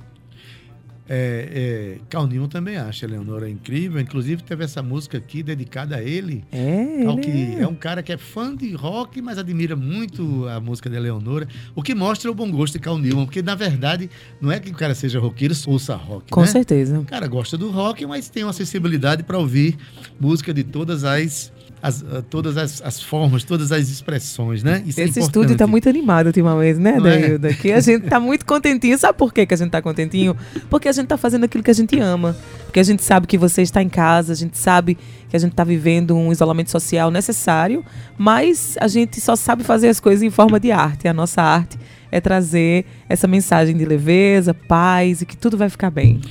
É, 1.10 1.98
é, 2.14 2.28
Newman 2.28 2.50
também 2.50 2.78
acha 2.78 3.06
a 3.06 3.10
Eleonora 3.10 3.50
incrível. 3.50 4.00
Inclusive, 4.00 4.44
teve 4.44 4.64
essa 4.64 4.84
música 4.84 5.18
aqui 5.18 5.42
dedicada 5.42 5.98
a 5.98 6.04
ele. 6.04 6.44
É, 6.52 6.98
que 7.22 7.32
é. 7.32 7.62
é 7.62 7.68
um 7.68 7.76
cara 7.76 8.04
que 8.04 8.12
é 8.12 8.18
fã 8.18 8.56
de 8.56 8.74
rock, 8.74 9.22
mas 9.22 9.38
admira 9.38 9.76
muito 9.76 10.48
a 10.48 10.60
música 10.60 10.90
da 10.90 10.98
Eleonora. 10.98 11.48
O 11.76 11.82
que 11.82 11.96
mostra 11.96 12.30
o 12.30 12.36
bom 12.36 12.52
gosto 12.52 12.78
de 12.78 12.86
Newman. 12.88 13.26
Porque, 13.26 13.42
na 13.42 13.56
verdade, 13.56 14.10
não 14.42 14.52
é 14.52 14.60
que 14.60 14.70
o 14.70 14.74
cara 14.74 14.94
seja 14.94 15.20
roqueiro, 15.20 15.56
ouça 15.68 15.96
rock. 15.96 16.32
Com 16.32 16.42
né? 16.42 16.48
certeza. 16.48 17.00
O 17.00 17.06
cara 17.06 17.28
gosta 17.28 17.58
do 17.58 17.70
rock, 17.70 18.06
mas 18.06 18.30
tem 18.30 18.44
uma 18.44 18.54
sensibilidade 18.54 19.24
para 19.24 19.38
ouvir 19.38 19.78
música 20.20 20.54
de 20.54 20.64
todas 20.64 21.04
as 21.04 21.52
as- 21.82 22.04
ah, 22.04 22.24
todas 22.30 22.58
as, 22.58 22.82
as 22.82 23.02
formas, 23.02 23.44
todas 23.44 23.72
as 23.72 23.90
expressões, 23.90 24.64
né? 24.64 24.84
Isso 24.86 25.00
é 25.00 25.04
Esse 25.04 25.12
importante. 25.20 25.24
estúdio 25.28 25.54
está 25.54 25.68
muito 25.68 25.88
animado 25.88 26.28
ultimamente, 26.28 26.80
né, 26.80 26.98
Não 27.00 27.08
é? 27.08 27.20
Dailda? 27.20 27.54
Que 27.54 27.72
a 27.72 27.80
gente 27.80 28.06
está 28.06 28.20
muito 28.20 28.46
contentinho. 28.46 28.98
Sabe 28.98 29.18
por 29.18 29.34
quê 29.34 29.46
que 29.46 29.54
a 29.54 29.58
gente 29.58 29.68
está 29.68 29.82
contentinho? 29.82 30.36
Porque 30.70 30.88
a 30.88 30.92
gente 30.92 31.04
está 31.06 31.18
fazendo 31.18 31.44
aquilo 31.46 31.64
que 31.64 31.72
a 31.72 31.74
gente 31.74 32.00
ama. 32.00 32.36
Porque 32.66 32.80
a 32.80 32.84
gente 32.84 33.04
sabe 33.04 33.28
que 33.28 33.38
você 33.38 33.62
está 33.62 33.82
em 33.82 33.90
casa, 33.90 34.34
a 34.34 34.36
gente 34.36 34.58
sabe 34.58 34.98
que 35.30 35.36
a 35.36 35.40
gente 35.40 35.52
está 35.52 35.64
vivendo 35.64 36.16
um 36.16 36.32
isolamento 36.32 36.72
social 36.72 37.10
necessário, 37.12 37.84
mas 38.18 38.76
a 38.80 38.88
gente 38.88 39.20
só 39.22 39.36
sabe 39.36 39.64
fazer 39.64 39.90
as 39.90 40.00
coisas 40.00 40.24
em 40.24 40.30
forma 40.30 40.60
de 40.60 40.72
arte. 40.72 41.08
A 41.08 41.14
nossa 41.14 41.42
arte 41.42 41.78
é 42.12 42.20
trazer 42.22 42.86
essa 43.10 43.28
mensagem 43.28 43.76
de 43.76 43.86
leveza, 43.86 44.54
paz 44.54 45.22
e 45.22 45.26
que 45.26 45.36
tudo 45.38 45.58
vai 45.58 45.70
ficar 45.70 45.90
bem. 45.92 46.22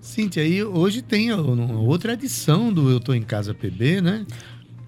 Cíntia, 0.00 0.42
aí 0.42 0.62
hoje 0.62 1.02
tem 1.02 1.32
outra 1.32 2.12
edição 2.12 2.72
do 2.72 2.88
Eu 2.90 3.00
Tô 3.00 3.12
em 3.12 3.22
Casa 3.22 3.52
PB, 3.52 4.00
né? 4.00 4.24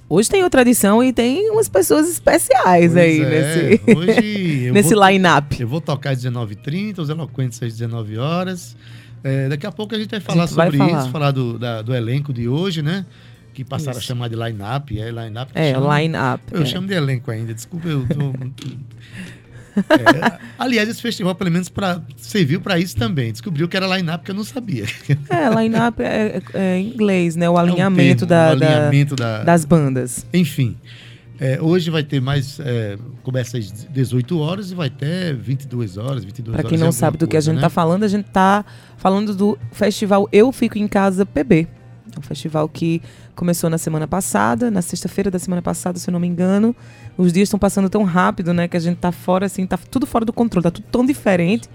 Hoje 0.09 0.31
tem 0.31 0.43
outra 0.43 0.63
edição 0.63 1.05
e 1.05 1.13
tem 1.13 1.51
umas 1.51 1.69
pessoas 1.69 2.09
especiais 2.09 2.93
Pois 2.93 2.97
aí 2.97 3.21
é, 3.21 3.29
nesse, 3.29 3.95
Hoje 3.95 4.71
nesse 4.73 4.95
line-up. 4.95 5.61
Eu 5.61 5.69
vou 5.69 5.81
tocar 5.83 6.11
às 6.11 6.25
19h30, 6.25 6.99
os 6.99 7.11
eloquentes 7.11 7.63
às 7.63 7.77
19 7.77 8.17
horas. 8.17 8.75
É, 9.23 9.49
daqui 9.49 9.67
a 9.67 9.73
pouco 9.73 9.95
a 9.95 9.99
gente 9.99 10.11
vai 10.11 10.21
falar 10.21 10.47
gente 10.47 10.55
vai 10.57 10.67
sobre 10.71 10.79
falar. 10.79 11.01
isso, 11.03 11.11
falar 11.11 11.31
do, 11.33 11.59
da- 11.59 11.83
do 11.83 11.95
elenco 11.95 12.33
de 12.33 12.49
hoje, 12.49 12.81
né? 12.83 13.05
Que 13.53 13.65
passaram 13.65 13.99
Isso. 13.99 14.07
a 14.13 14.15
chamar 14.15 14.29
de 14.29 14.37
line-up. 14.37 14.99
É 14.99 15.11
line-up 15.11 15.51
É, 15.55 15.73
line-up. 15.73 16.43
Eu 16.53 16.63
é. 16.63 16.65
chamo 16.65 16.87
de 16.87 16.95
elenco 16.95 17.31
ainda, 17.31 17.53
desculpa, 17.53 17.89
eu 17.89 18.07
tô. 18.07 18.33
É, 19.89 20.39
aliás, 20.59 20.89
esse 20.89 21.01
festival, 21.03 21.35
pelo 21.35 21.51
menos, 21.51 21.69
pra, 21.69 22.01
serviu 22.17 22.61
para 22.61 22.79
isso 22.79 22.97
também. 22.97 23.33
Descobriu 23.33 23.69
que 23.69 23.77
era 23.77 23.87
line-up 23.97 24.25
que 24.25 24.31
eu 24.31 24.35
não 24.35 24.45
sabia. 24.45 24.85
É, 25.29 25.49
line-up 25.63 26.03
é, 26.03 26.43
é- 26.55 26.59
é 26.59 26.79
em 26.79 26.89
inglês, 26.89 27.37
né? 27.37 27.49
O 27.49 27.53
É 27.53 27.55
um 27.55 27.59
alinhamento, 27.59 28.27
termo, 28.27 28.29
da, 28.49 28.53
o 28.55 28.59
da- 28.59 28.67
alinhamento 28.67 29.17
da- 29.17 29.43
das 29.45 29.65
bandas. 29.65 30.27
Enfim. 30.33 30.77
é, 31.41 31.59
hoje 31.63 31.89
vai 31.91 32.03
ter 32.03 32.21
mais. 32.21 32.59
É, 32.61 32.97
começa 33.23 33.59
às 33.59 33.71
18 33.89 34.39
horas 34.41 34.73
e 34.73 34.75
vai 34.75 34.89
até 34.89 35.33
22 35.33 35.97
horas, 35.97 36.25
22 36.25 36.55
Pra 36.57 36.61
horas. 36.67 36.71
quem 36.71 36.81
é 36.81 36.85
não 36.85 36.91
sabe 36.93 37.17
do 37.17 37.29
que 37.29 37.37
a 37.37 37.39
coisa, 37.39 37.47
gente 37.53 37.57
né? 37.57 37.61
tá 37.63 37.69
falando, 37.71 38.03
a 38.03 38.09
gente 38.09 38.25
tá 38.27 38.65
falando 38.97 39.35
do 39.37 39.57
festival 39.71 40.29
Eu 40.33 40.51
Fico 40.51 40.79
em 40.79 40.89
Casa 40.89 41.25
PB. 41.25 41.69
É 42.15 42.19
um 42.19 42.23
festival 42.23 42.69
que 42.69 43.01
começou 43.35 43.69
na 43.71 43.79
semana 43.79 44.07
passada, 44.09 44.71
na 44.71 44.83
sexta-feira 44.83 45.31
da 45.31 45.39
semana 45.39 45.63
passada, 45.63 45.99
se 45.99 46.09
eu 46.09 46.13
não 46.13 46.21
me 46.21 46.27
engano. 46.27 46.75
Os 47.17 47.33
dias 47.33 47.47
estão 47.49 47.59
passando 47.59 47.89
tão 47.89 48.03
rápido, 48.05 48.53
né? 48.55 48.67
Que 48.69 48.77
a 48.77 48.81
gente 48.81 48.97
tá 48.99 49.13
fora, 49.13 49.47
assim, 49.47 49.67
tá 49.67 49.79
tudo 49.91 50.07
fora 50.07 50.25
do 50.25 50.33
controle, 50.33 50.63
tá 50.65 50.71
tudo 50.71 50.87
tão 50.91 51.05
diferente. 51.05 51.69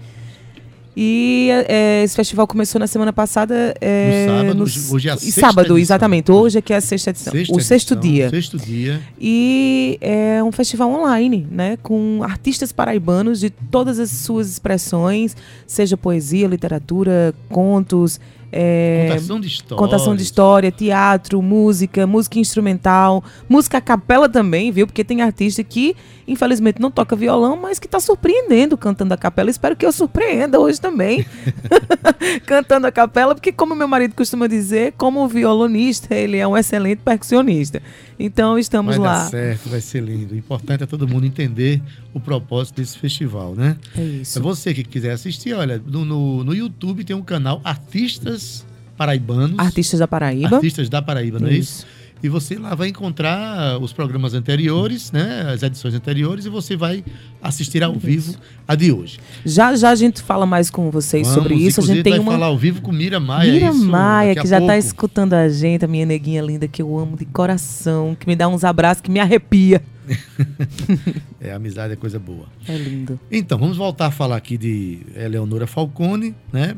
E 0.96 1.48
é, 1.66 2.04
esse 2.04 2.14
festival 2.14 2.46
começou 2.46 2.78
na 2.78 2.86
semana 2.86 3.12
passada. 3.12 3.74
É, 3.80 4.26
No 4.26 4.32
sábado, 4.32 4.58
no 4.58 4.62
hoje- 4.94 5.08
é 5.08 5.12
a 5.12 5.16
sexta 5.16 5.40
sábado, 5.40 5.60
edição. 5.64 5.78
exatamente. 5.78 6.30
Hoje 6.30 6.58
é 6.58 6.62
que 6.62 6.72
é 6.72 6.76
a 6.76 6.80
sexta 6.80 7.10
edição. 7.10 7.32
Sexta 7.32 7.52
o 7.52 7.60
sexto 7.60 7.94
edição, 7.94 8.00
dia. 8.12 8.30
Sexto 8.30 8.58
dia. 8.58 9.02
E 9.20 9.98
é 10.00 10.40
um 10.44 10.52
festival 10.52 10.88
online, 10.92 11.48
né? 11.50 11.76
Com 11.82 12.20
artistas 12.22 12.70
paraibanos 12.70 13.40
de 13.40 13.50
todas 13.50 13.98
as 13.98 14.08
suas 14.10 14.48
expressões, 14.48 15.36
seja 15.66 15.96
poesia, 15.96 16.46
literatura, 16.46 17.34
contos, 17.48 18.20
é, 18.56 19.08
Contação 19.08 19.40
de 19.40 19.48
história. 19.48 19.76
contação 19.76 20.14
de 20.14 20.22
história, 20.22 20.70
teatro, 20.70 21.42
música, 21.42 22.06
música 22.06 22.38
instrumental, 22.38 23.24
música 23.48 23.78
a 23.78 23.80
capela 23.80 24.28
também, 24.28 24.70
viu? 24.70 24.86
Porque 24.86 25.02
tem 25.02 25.22
artista 25.22 25.64
que, 25.64 25.96
infelizmente, 26.28 26.80
não 26.80 26.88
toca 26.88 27.16
violão, 27.16 27.58
mas 27.60 27.80
que 27.80 27.88
está 27.88 27.98
surpreendendo 27.98 28.78
cantando 28.78 29.12
a 29.12 29.16
capela. 29.16 29.50
Espero 29.50 29.74
que 29.74 29.84
eu 29.84 29.90
surpreenda 29.90 30.60
hoje 30.60 30.80
também, 30.80 31.26
cantando 32.46 32.86
a 32.86 32.92
capela, 32.92 33.34
porque, 33.34 33.50
como 33.50 33.74
meu 33.74 33.88
marido 33.88 34.14
costuma 34.14 34.46
dizer, 34.46 34.94
como 34.96 35.26
violonista, 35.26 36.14
ele 36.14 36.36
é 36.36 36.46
um 36.46 36.56
excelente 36.56 37.00
percussionista. 37.04 37.82
Então, 38.18 38.58
estamos 38.58 38.96
Vai 38.96 39.04
lá. 39.06 39.24
dar 39.24 39.30
certo, 39.30 39.68
vai 39.68 39.80
ser 39.80 40.02
lindo. 40.02 40.34
O 40.34 40.36
importante 40.38 40.82
é 40.82 40.86
todo 40.86 41.06
mundo 41.08 41.26
entender 41.26 41.82
o 42.12 42.20
propósito 42.20 42.76
desse 42.76 42.96
festival, 42.98 43.54
né? 43.54 43.76
É 43.96 44.00
É 44.00 44.04
isso. 44.04 44.40
você 44.40 44.72
que 44.72 44.84
quiser 44.84 45.12
assistir, 45.12 45.52
olha, 45.54 45.82
no, 45.84 46.04
no, 46.04 46.44
no 46.44 46.54
YouTube 46.54 47.02
tem 47.04 47.14
um 47.16 47.22
canal 47.22 47.60
Artistas 47.64 48.64
Paraibanos. 48.96 49.58
Artistas 49.58 49.98
da 50.00 50.06
Paraíba. 50.06 50.56
Artistas 50.56 50.88
da 50.88 51.02
Paraíba, 51.02 51.38
não 51.40 51.48
é 51.48 51.54
isso? 51.54 51.84
E 52.24 52.28
você 52.30 52.56
lá 52.56 52.74
vai 52.74 52.88
encontrar 52.88 53.78
os 53.82 53.92
programas 53.92 54.32
anteriores, 54.32 55.12
né? 55.12 55.52
As 55.52 55.62
edições 55.62 55.92
anteriores, 55.92 56.46
e 56.46 56.48
você 56.48 56.74
vai 56.74 57.04
assistir 57.42 57.84
ao 57.84 57.92
vivo 57.92 58.34
a 58.66 58.74
de 58.74 58.90
hoje. 58.90 59.18
Já 59.44 59.76
já 59.76 59.90
a 59.90 59.94
gente 59.94 60.22
fala 60.22 60.46
mais 60.46 60.70
com 60.70 60.90
vocês 60.90 61.26
sobre 61.26 61.50
Vamos, 61.50 61.68
isso. 61.68 61.80
A 61.82 61.84
gente 61.84 62.02
tem 62.02 62.14
vai 62.14 62.20
uma 62.20 62.32
falar 62.32 62.46
ao 62.46 62.56
vivo 62.56 62.80
com 62.80 62.90
Mira 62.90 63.20
Maia. 63.20 63.52
Mira 63.52 63.68
isso, 63.68 63.84
Maia, 63.84 64.34
que 64.34 64.48
já 64.48 64.58
tá 64.58 64.68
pouco. 64.68 64.78
escutando 64.78 65.34
a 65.34 65.50
gente, 65.50 65.84
a 65.84 65.88
minha 65.88 66.06
neguinha 66.06 66.40
linda, 66.40 66.66
que 66.66 66.80
eu 66.80 66.98
amo 66.98 67.14
de 67.14 67.26
coração, 67.26 68.16
que 68.18 68.26
me 68.26 68.34
dá 68.34 68.48
uns 68.48 68.64
abraços, 68.64 69.02
que 69.02 69.10
me 69.10 69.20
arrepia. 69.20 69.82
É, 71.38 71.52
amizade 71.52 71.92
é 71.92 71.96
coisa 71.96 72.18
boa. 72.18 72.46
É 72.66 72.74
lindo. 72.74 73.20
Então, 73.30 73.58
vamos 73.58 73.76
voltar 73.76 74.06
a 74.06 74.10
falar 74.10 74.36
aqui 74.36 74.56
de 74.56 75.00
Eleonora 75.14 75.66
Falcone, 75.66 76.34
né? 76.50 76.74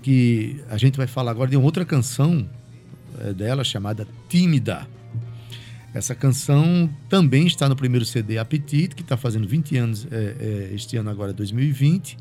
Que 0.00 0.58
a 0.70 0.78
gente 0.78 0.96
vai 0.96 1.06
falar 1.06 1.32
agora 1.32 1.50
de 1.50 1.56
uma 1.58 1.66
outra 1.66 1.84
canção 1.84 2.48
eh, 2.48 2.59
dela 3.34 3.64
chamada 3.64 4.06
Tímida. 4.28 4.86
Essa 5.92 6.14
canção 6.14 6.88
também 7.08 7.46
está 7.46 7.68
no 7.68 7.74
primeiro 7.74 8.04
CD 8.04 8.38
Apetite, 8.38 8.94
que 8.94 9.02
está 9.02 9.16
fazendo 9.16 9.46
20 9.48 9.76
anos 9.76 10.06
eh, 10.10 10.36
eh, 10.38 10.70
este 10.72 10.96
ano 10.96 11.10
agora, 11.10 11.32
2020. 11.32 12.16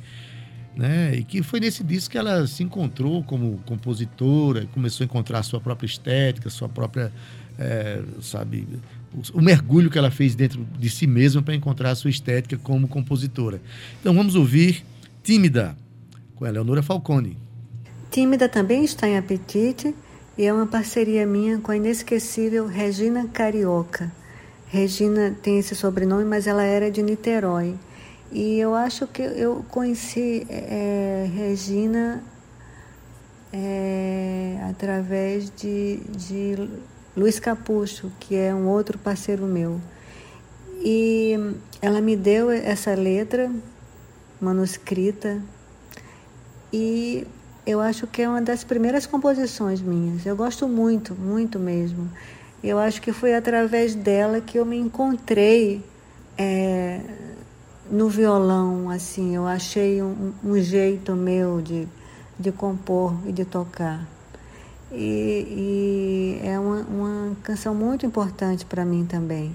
Né? 0.76 1.18
E 1.18 1.24
que 1.24 1.44
foi 1.44 1.60
nesse 1.60 1.84
disco 1.84 2.12
que 2.12 2.18
ela 2.18 2.48
se 2.48 2.64
encontrou 2.64 3.24
como 3.24 3.60
compositora, 3.66 4.66
começou 4.74 5.04
a 5.04 5.06
encontrar 5.06 5.40
a 5.40 5.44
sua 5.44 5.60
própria 5.60 5.86
estética, 5.86 6.50
sua 6.50 6.68
própria, 6.68 7.12
eh, 7.60 8.02
sabe, 8.22 8.68
o, 9.14 9.38
o 9.38 9.42
mergulho 9.42 9.90
que 9.92 10.00
ela 10.00 10.10
fez 10.10 10.34
dentro 10.34 10.66
de 10.80 10.90
si 10.90 11.06
mesma 11.06 11.44
para 11.44 11.54
encontrar 11.54 11.92
a 11.92 11.96
sua 11.96 12.10
estética 12.10 12.58
como 12.58 12.88
compositora. 12.88 13.62
Então 14.00 14.16
vamos 14.16 14.34
ouvir 14.34 14.84
Tímida, 15.22 15.78
com 16.36 16.46
a 16.46 16.50
Eleonora 16.50 16.82
Falcone. 16.82 17.38
Tímida 18.10 18.50
também 18.50 18.84
está 18.84 19.08
em 19.08 19.16
Apetite 19.16 19.94
e 20.40 20.46
é 20.46 20.54
uma 20.54 20.66
parceria 20.66 21.28
minha 21.28 21.60
com 21.60 21.70
a 21.70 21.76
inesquecível 21.76 22.66
Regina 22.66 23.28
Carioca. 23.28 24.10
Regina 24.70 25.36
tem 25.44 25.60
esse 25.60 25.76
sobrenome, 25.76 26.24
mas 26.24 26.48
ela 26.48 26.64
era 26.64 26.90
de 26.90 27.04
Niterói. 27.04 27.76
E 28.32 28.58
eu 28.58 28.74
acho 28.74 29.06
que 29.06 29.22
eu 29.22 29.66
conheci 29.70 30.48
eh, 30.50 31.30
Regina 31.36 32.24
eh, 33.52 34.58
através 34.70 35.52
de, 35.58 35.98
de 36.16 36.70
Luiz 37.18 37.38
Capucho, 37.38 38.10
que 38.18 38.38
é 38.38 38.56
um 38.56 38.66
outro 38.70 38.98
parceiro 38.98 39.44
meu. 39.44 39.82
E 40.82 41.36
ela 41.82 42.00
me 42.00 42.16
deu 42.16 42.50
essa 42.50 42.96
letra 42.96 43.52
manuscrita 44.40 45.42
e 46.72 47.28
eu 47.66 47.80
acho 47.80 48.08
que 48.08 48.22
é 48.22 48.30
uma 48.30 48.42
das 48.42 48.64
primeiras 48.64 49.06
composições 49.06 49.82
minhas. 49.82 50.26
Eu 50.26 50.36
gosto 50.36 50.68
muito, 50.68 51.14
muito 51.14 51.60
mesmo. 51.60 52.10
Eu 52.64 52.80
acho 52.80 53.02
que 53.02 53.12
foi 53.12 53.36
através 53.36 53.96
dela 53.96 54.42
que 54.42 54.58
eu 54.58 54.66
me 54.66 54.78
encontrei 54.78 55.84
é, 56.38 57.02
no 57.90 58.10
violão, 58.10 58.90
assim. 58.90 59.36
Eu 59.36 59.46
achei 59.46 60.02
um, 60.02 60.34
um 60.44 60.60
jeito 60.60 61.14
meu 61.16 61.62
de, 61.62 61.88
de 62.40 62.52
compor 62.52 63.14
e 63.26 63.32
de 63.32 63.46
tocar. 63.46 64.08
E, 64.92 66.40
e 66.42 66.48
é 66.48 66.60
uma, 66.60 66.82
uma 66.82 67.36
canção 67.44 67.76
muito 67.76 68.06
importante 68.06 68.66
para 68.66 68.84
mim 68.84 69.06
também. 69.06 69.54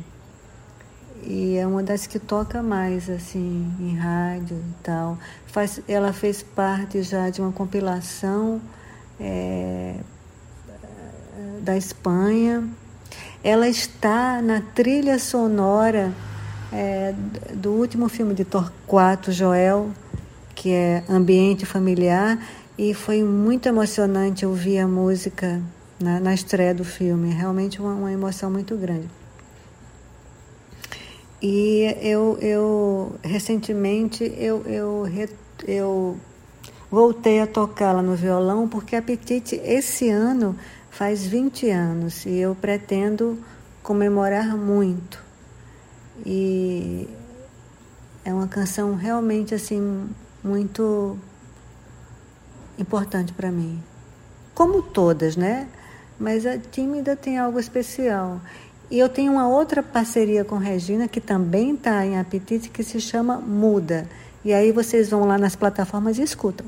E 1.26 1.56
é 1.56 1.66
uma 1.66 1.82
das 1.82 2.06
que 2.06 2.18
toca 2.18 2.62
mais, 2.62 3.08
assim, 3.08 3.72
em 3.80 3.96
rádio 3.96 4.56
e 4.56 4.82
tal. 4.82 5.18
Faz, 5.46 5.80
ela 5.88 6.12
fez 6.12 6.42
parte 6.42 7.02
já 7.02 7.30
de 7.30 7.40
uma 7.40 7.50
compilação 7.50 8.60
é, 9.18 9.94
da 11.62 11.76
Espanha. 11.76 12.64
Ela 13.42 13.68
está 13.68 14.42
na 14.42 14.60
trilha 14.60 15.18
sonora 15.18 16.12
é, 16.72 17.14
do 17.54 17.72
último 17.72 18.08
filme 18.08 18.34
de 18.34 18.44
Torquato 18.44 19.32
Joel, 19.32 19.90
que 20.54 20.72
é 20.72 21.04
Ambiente 21.08 21.64
Familiar, 21.64 22.38
e 22.76 22.92
foi 22.92 23.22
muito 23.22 23.66
emocionante 23.66 24.44
ouvir 24.44 24.78
a 24.78 24.88
música 24.88 25.62
na, 25.98 26.20
na 26.20 26.34
estreia 26.34 26.74
do 26.74 26.84
filme. 26.84 27.32
Realmente 27.32 27.80
uma, 27.80 27.94
uma 27.94 28.12
emoção 28.12 28.50
muito 28.50 28.76
grande. 28.76 29.23
E 31.46 31.94
eu, 32.00 32.38
eu 32.40 33.16
recentemente 33.22 34.24
eu, 34.38 34.62
eu, 34.66 35.06
eu 35.68 36.16
voltei 36.90 37.38
a 37.38 37.46
tocá-la 37.46 38.00
no 38.00 38.16
violão 38.16 38.66
porque 38.66 38.96
Apetite 38.96 39.60
esse 39.62 40.08
ano 40.08 40.58
faz 40.90 41.26
20 41.26 41.68
anos 41.68 42.24
e 42.24 42.38
eu 42.38 42.54
pretendo 42.54 43.38
comemorar 43.82 44.56
muito. 44.56 45.22
E 46.24 47.06
é 48.24 48.32
uma 48.32 48.48
canção 48.48 48.94
realmente 48.94 49.54
assim 49.54 50.08
muito 50.42 51.18
importante 52.78 53.34
para 53.34 53.52
mim. 53.52 53.82
Como 54.54 54.80
todas, 54.80 55.36
né? 55.36 55.68
Mas 56.18 56.46
a 56.46 56.56
tímida 56.56 57.14
tem 57.14 57.36
algo 57.36 57.60
especial. 57.60 58.40
E 58.90 58.98
eu 58.98 59.08
tenho 59.08 59.32
uma 59.32 59.48
outra 59.48 59.82
parceria 59.82 60.44
com 60.44 60.56
Regina, 60.56 61.08
que 61.08 61.20
também 61.20 61.74
está 61.74 62.04
em 62.04 62.18
apetite, 62.18 62.68
que 62.68 62.82
se 62.82 63.00
chama 63.00 63.38
Muda. 63.38 64.06
E 64.44 64.52
aí 64.52 64.72
vocês 64.72 65.08
vão 65.08 65.24
lá 65.24 65.38
nas 65.38 65.56
plataformas 65.56 66.18
e 66.18 66.22
escutam. 66.22 66.66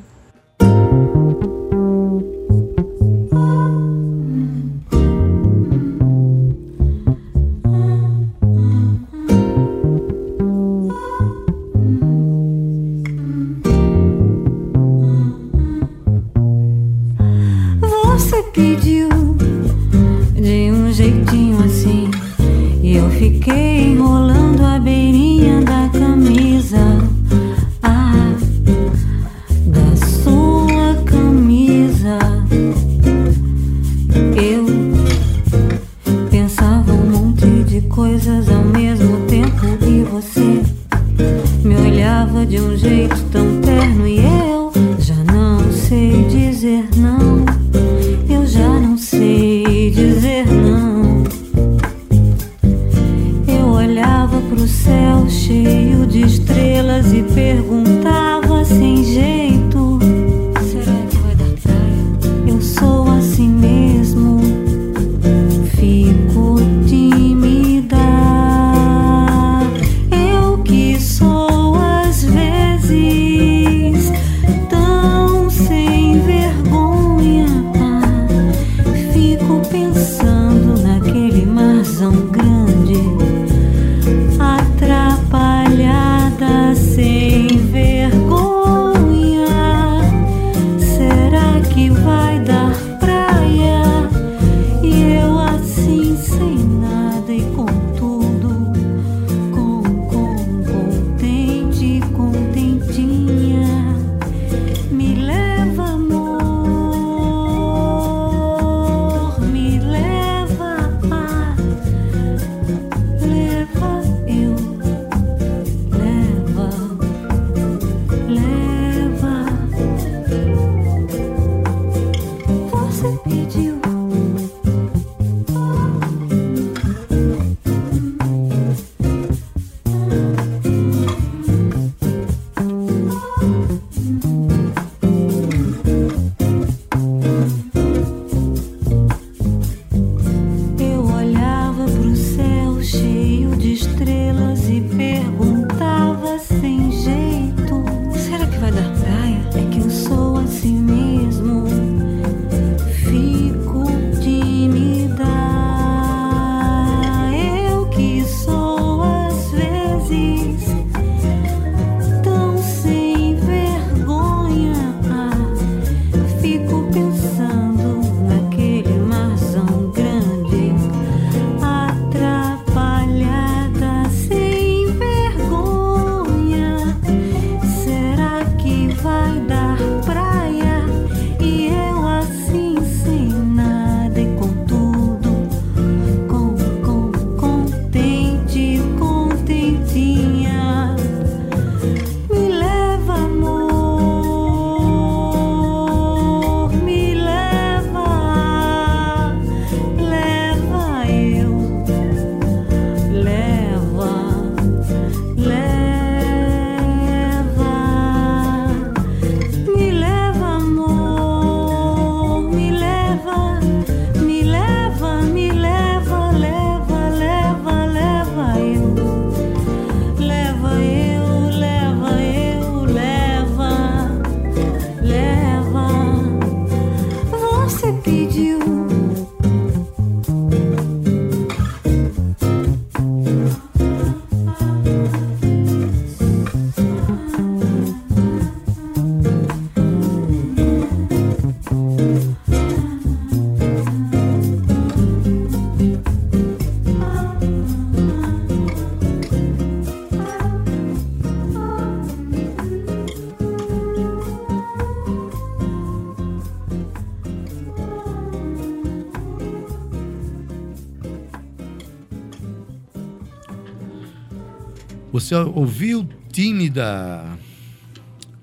Você 265.12 265.35
ouviu 265.35 266.01
o 266.01 266.09
time 266.33 266.69
da 266.69 267.37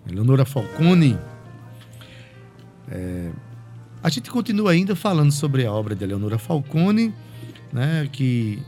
Eleonora 0.10 0.46
Falcone? 0.46 1.18
É, 2.90 3.32
a 4.02 4.10
gente 4.10 4.32
continua 4.32 4.72
ainda 4.72 4.96
falando 4.96 5.32
sobre 5.32 5.66
a 5.66 5.72
obra 5.72 5.94
de 5.94 6.04
Eleonora 6.04 6.38
Falcone, 6.38 7.14
né, 7.72 8.08
que 8.12 8.62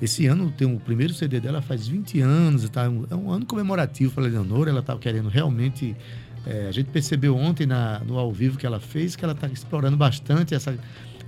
esse 0.00 0.26
ano 0.26 0.52
tem 0.56 0.72
o 0.72 0.78
primeiro 0.78 1.12
CD 1.14 1.40
dela 1.40 1.60
faz 1.60 1.88
20 1.88 2.20
anos, 2.20 2.68
tá, 2.68 2.84
é 2.84 3.14
um 3.14 3.30
ano 3.30 3.44
comemorativo 3.44 4.12
para 4.12 4.24
a 4.24 4.26
Eleonora, 4.28 4.70
ela 4.70 4.80
estava 4.80 4.98
querendo 4.98 5.28
realmente. 5.28 5.96
É, 6.44 6.66
a 6.68 6.72
gente 6.72 6.86
percebeu 6.86 7.36
ontem 7.36 7.66
na, 7.66 8.00
no 8.00 8.18
ao 8.18 8.32
vivo 8.32 8.58
que 8.58 8.66
ela 8.66 8.80
fez 8.80 9.14
que 9.14 9.24
ela 9.24 9.32
está 9.32 9.46
explorando 9.46 9.96
bastante 9.96 10.54
essa, 10.54 10.76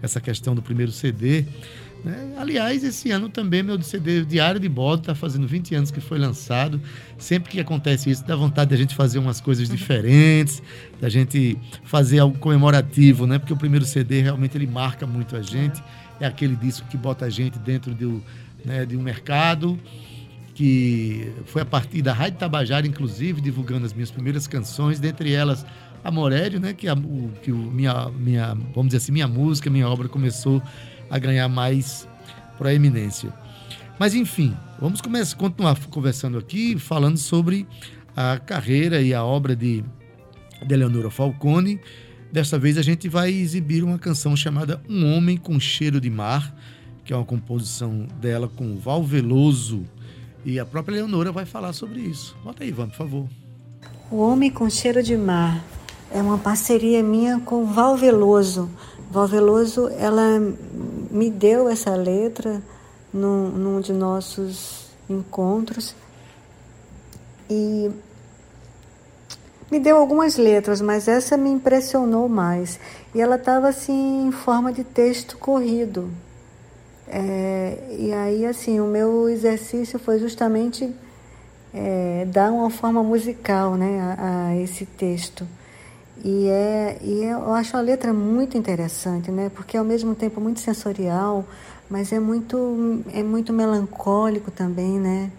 essa 0.02 0.20
questão 0.20 0.54
do 0.54 0.62
primeiro 0.62 0.90
CD. 0.90 1.44
Né? 2.04 2.34
Aliás, 2.36 2.84
esse 2.84 3.10
ano 3.10 3.30
também 3.30 3.62
meu 3.62 3.80
CD 3.80 4.24
Diário 4.26 4.60
de 4.60 4.68
Bordo 4.68 5.00
está 5.00 5.14
fazendo 5.14 5.46
20 5.48 5.74
anos 5.74 5.90
que 5.90 6.00
foi 6.00 6.18
lançado. 6.18 6.80
Sempre 7.16 7.50
que 7.50 7.60
acontece 7.60 8.10
isso, 8.10 8.24
dá 8.26 8.36
vontade 8.36 8.68
de 8.68 8.74
a 8.74 8.78
gente 8.78 8.94
fazer 8.94 9.18
umas 9.18 9.40
coisas 9.40 9.68
diferentes, 9.70 10.62
da 11.00 11.08
gente 11.08 11.56
fazer 11.84 12.18
algo 12.18 12.38
comemorativo, 12.38 13.26
né? 13.26 13.38
Porque 13.38 13.54
o 13.54 13.56
primeiro 13.56 13.86
CD 13.86 14.20
realmente 14.20 14.56
ele 14.56 14.66
marca 14.66 15.06
muito 15.06 15.34
a 15.34 15.40
gente. 15.40 15.82
É 16.20 16.26
aquele 16.26 16.54
disco 16.54 16.86
que 16.88 16.96
bota 16.96 17.24
a 17.24 17.30
gente 17.30 17.58
dentro 17.58 17.94
do, 17.94 18.22
né, 18.64 18.84
de 18.84 18.96
um 18.96 19.02
mercado 19.02 19.78
que 20.54 21.32
foi 21.46 21.62
a 21.62 21.64
partir 21.64 22.00
da 22.00 22.12
Rádio 22.12 22.38
Tabajara, 22.38 22.86
inclusive, 22.86 23.40
divulgando 23.40 23.84
as 23.86 23.92
minhas 23.92 24.10
primeiras 24.10 24.46
canções, 24.46 25.00
dentre 25.00 25.32
elas 25.32 25.66
a 26.04 26.10
Morélio, 26.10 26.60
né, 26.60 26.72
que, 26.74 26.86
a, 26.86 26.92
o, 26.94 27.32
que 27.42 27.50
o, 27.50 27.56
minha, 27.56 28.08
minha, 28.10 28.54
vamos 28.74 28.88
dizer 28.88 28.98
assim, 28.98 29.10
minha 29.10 29.26
música, 29.26 29.70
minha 29.70 29.88
obra 29.88 30.06
começou 30.06 30.62
a 31.14 31.18
ganhar 31.20 31.48
mais 31.48 32.08
proeminência. 32.58 33.32
Mas 34.00 34.16
enfim, 34.16 34.52
vamos 34.80 35.00
começar, 35.00 35.36
continuar 35.36 35.78
conversando 35.88 36.36
aqui, 36.36 36.76
falando 36.76 37.16
sobre 37.16 37.68
a 38.16 38.36
carreira 38.36 39.00
e 39.00 39.14
a 39.14 39.24
obra 39.24 39.54
de, 39.54 39.84
de 40.66 41.10
Falcone. 41.10 41.80
Desta 42.32 42.58
vez 42.58 42.76
a 42.76 42.82
gente 42.82 43.08
vai 43.08 43.30
exibir 43.32 43.84
uma 43.84 43.96
canção 43.96 44.34
chamada 44.34 44.82
Um 44.88 45.16
Homem 45.16 45.36
com 45.36 45.60
Cheiro 45.60 46.00
de 46.00 46.10
Mar, 46.10 46.52
que 47.04 47.12
é 47.12 47.16
uma 47.16 47.24
composição 47.24 48.08
dela 48.20 48.48
com 48.48 48.76
Val 48.76 49.04
Veloso. 49.04 49.84
E 50.44 50.58
a 50.58 50.66
própria 50.66 50.96
Leonora 50.96 51.30
vai 51.30 51.46
falar 51.46 51.72
sobre 51.72 52.00
isso. 52.00 52.36
Bota 52.42 52.64
aí, 52.64 52.70
Ivan, 52.70 52.88
por 52.88 52.96
favor. 52.96 53.28
O 54.10 54.16
Homem 54.16 54.50
com 54.50 54.68
Cheiro 54.68 55.00
de 55.00 55.16
Mar 55.16 55.64
é 56.10 56.20
uma 56.20 56.38
parceria 56.38 57.04
minha 57.04 57.38
com 57.38 57.66
Val 57.66 57.96
Veloso. 57.96 58.68
Val 59.12 59.28
Veloso, 59.28 59.88
ela 59.96 60.40
me 61.14 61.30
deu 61.30 61.68
essa 61.68 61.94
letra 61.94 62.60
num, 63.12 63.48
num 63.48 63.80
de 63.80 63.92
nossos 63.92 64.88
encontros 65.08 65.94
e 67.48 67.88
me 69.70 69.78
deu 69.78 69.96
algumas 69.96 70.36
letras, 70.36 70.80
mas 70.80 71.06
essa 71.06 71.36
me 71.36 71.50
impressionou 71.50 72.28
mais. 72.28 72.80
E 73.14 73.20
ela 73.20 73.36
estava 73.36 73.68
assim 73.68 74.26
em 74.26 74.32
forma 74.32 74.72
de 74.72 74.82
texto 74.82 75.38
corrido. 75.38 76.10
É, 77.06 77.78
e 77.96 78.12
aí, 78.12 78.44
assim, 78.44 78.80
o 78.80 78.86
meu 78.86 79.28
exercício 79.28 80.00
foi 80.00 80.18
justamente 80.18 80.92
é, 81.72 82.26
dar 82.26 82.50
uma 82.50 82.70
forma 82.70 83.02
musical 83.04 83.76
né, 83.76 84.16
a, 84.18 84.48
a, 84.48 84.56
esse 84.56 84.84
texto. 84.84 85.46
E, 86.22 86.48
é, 86.48 86.98
e 87.02 87.24
eu 87.24 87.52
acho 87.54 87.76
a 87.76 87.80
letra 87.80 88.12
muito 88.12 88.56
interessante, 88.56 89.30
né, 89.30 89.50
porque 89.54 89.76
é 89.76 89.80
ao 89.80 89.84
mesmo 89.84 90.14
tempo 90.14 90.40
muito 90.40 90.60
sensorial, 90.60 91.44
mas 91.90 92.12
é 92.12 92.20
muito, 92.20 93.02
é 93.12 93.22
muito 93.22 93.52
melancólico 93.52 94.50
também, 94.50 94.98
né? 94.98 95.30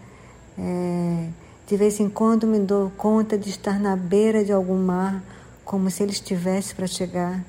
É, 0.58 1.28
de 1.68 1.78
vez 1.78 2.00
em 2.00 2.10
quando 2.10 2.46
me 2.46 2.60
dou 2.60 2.92
conta 2.98 3.38
de 3.38 3.50
estar 3.50 3.80
na 3.80 3.96
beira 3.96 4.44
de 4.44 4.52
algum 4.52 4.78
mar, 4.78 5.24
como 5.64 5.90
se 5.90 6.04
ele 6.04 6.12
estivesse 6.12 6.76
para 6.76 6.86
chegar. 6.88 7.44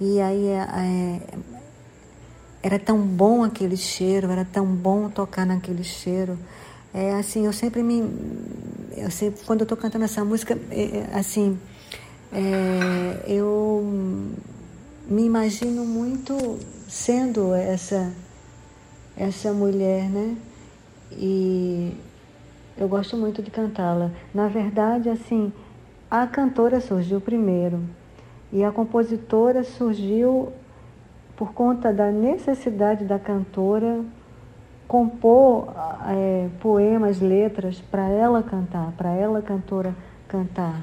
E 0.00 0.20
aí 0.20 0.48
é, 0.48 0.66
é, 0.76 1.20
era 2.62 2.78
tão 2.78 2.98
bom 2.98 3.44
aquele 3.44 3.76
cheiro, 3.76 4.30
era 4.30 4.44
tão 4.44 4.66
bom 4.66 5.08
tocar 5.08 5.46
naquele 5.46 5.84
cheiro. 5.84 6.38
É 6.92 7.14
assim, 7.14 7.46
eu 7.46 7.52
sempre 7.52 7.82
me. 7.82 8.02
Eu 8.96 9.10
sempre, 9.10 9.44
quando 9.44 9.60
eu 9.60 9.64
estou 9.64 9.78
cantando 9.78 10.04
essa 10.04 10.24
música, 10.24 10.58
é, 10.70 10.82
é, 10.82 11.10
assim, 11.14 11.56
é, 12.32 13.24
eu 13.26 13.84
me 15.08 15.24
imagino 15.24 15.84
muito 15.84 16.58
sendo 16.88 17.52
essa, 17.54 18.12
essa 19.16 19.52
mulher, 19.52 20.08
né? 20.08 20.36
E 21.12 21.92
eu 22.78 22.88
gosto 22.88 23.16
muito 23.16 23.42
de 23.42 23.50
cantá-la. 23.50 24.10
Na 24.32 24.48
verdade, 24.48 25.08
assim, 25.08 25.52
a 26.10 26.26
cantora 26.26 26.80
surgiu 26.80 27.20
primeiro 27.20 27.80
e 28.52 28.62
a 28.64 28.70
compositora 28.70 29.64
surgiu 29.64 30.52
por 31.36 31.52
conta 31.52 31.92
da 31.92 32.10
necessidade 32.10 33.04
da 33.04 33.18
cantora 33.18 34.04
compor 34.86 35.72
é, 36.08 36.48
poemas, 36.60 37.20
letras 37.20 37.80
para 37.80 38.08
ela 38.08 38.42
cantar, 38.42 38.92
para 38.96 39.10
ela 39.10 39.40
cantora 39.40 39.94
cantar. 40.28 40.82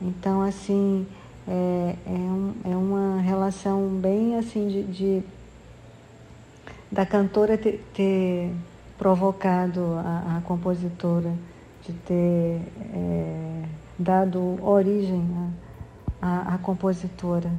Então 0.00 0.42
assim 0.42 1.06
é, 1.46 1.96
é, 2.06 2.10
um, 2.10 2.54
é 2.64 2.76
uma 2.76 3.20
relação 3.20 3.88
bem 3.88 4.36
assim 4.36 4.68
de, 4.68 4.82
de 4.84 5.22
da 6.90 7.06
cantora 7.06 7.56
ter, 7.56 7.84
ter 7.94 8.52
provocado 8.98 9.94
a, 10.04 10.38
a, 10.38 10.40
compositora, 10.42 11.32
de 11.86 11.92
ter 11.92 12.60
é, 12.92 13.62
dado 13.98 14.58
origem 14.62 15.24
à 16.20 16.58
compositora. 16.58 17.50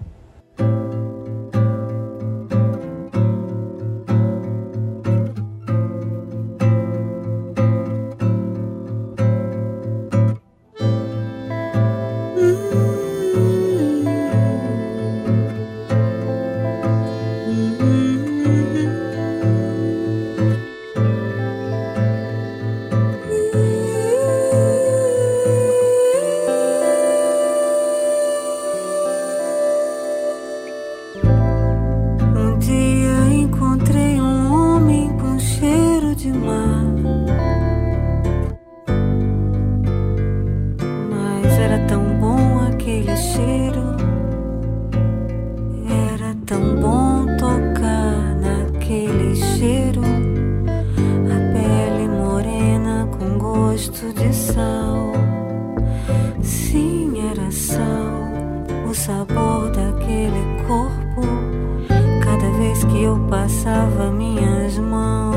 Suas 62.82 62.90
formas 62.90 63.66
eram 63.68 65.31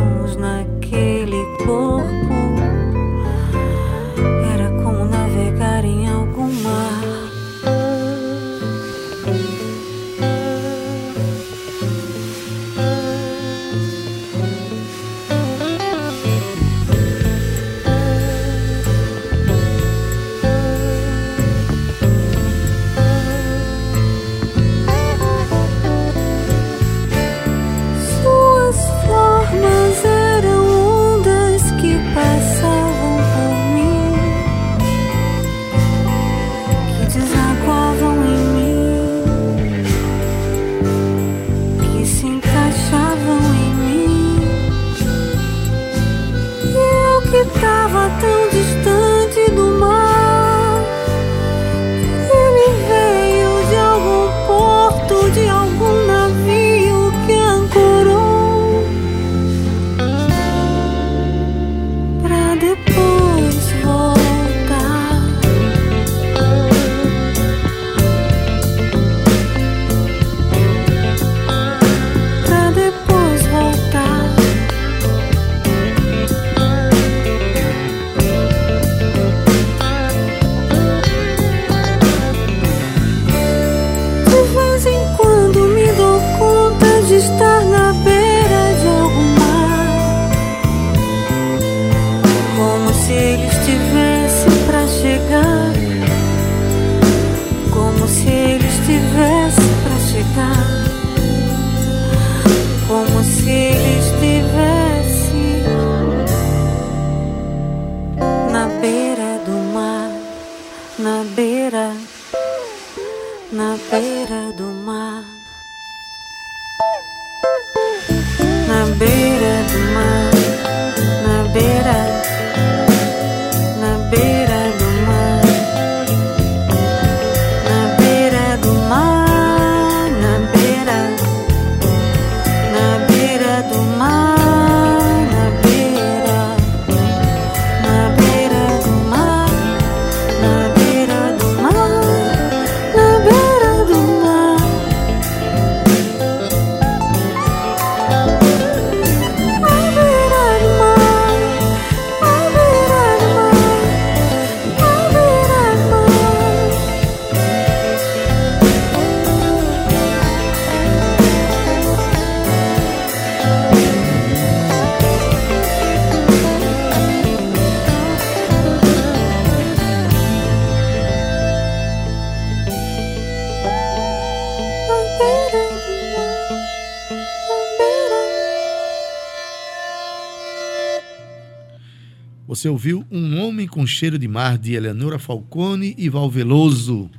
Você 182.55 182.69
ouviu 182.69 183.05
Um 183.11 183.41
Homem 183.41 183.67
com 183.67 183.85
Cheiro 183.85 184.17
de 184.17 184.29
Mar, 184.29 184.57
de 184.57 184.75
Eleonora 184.75 185.19
Falcone 185.19 185.93
e 185.99 186.09
Val 186.09 186.31
Veloso. 186.31 187.11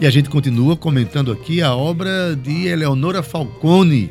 E 0.00 0.04
a 0.04 0.10
gente 0.10 0.28
continua 0.28 0.76
comentando 0.76 1.30
aqui 1.30 1.62
a 1.62 1.72
obra 1.72 2.34
de 2.34 2.66
Eleonora 2.66 3.22
Falcone. 3.22 4.10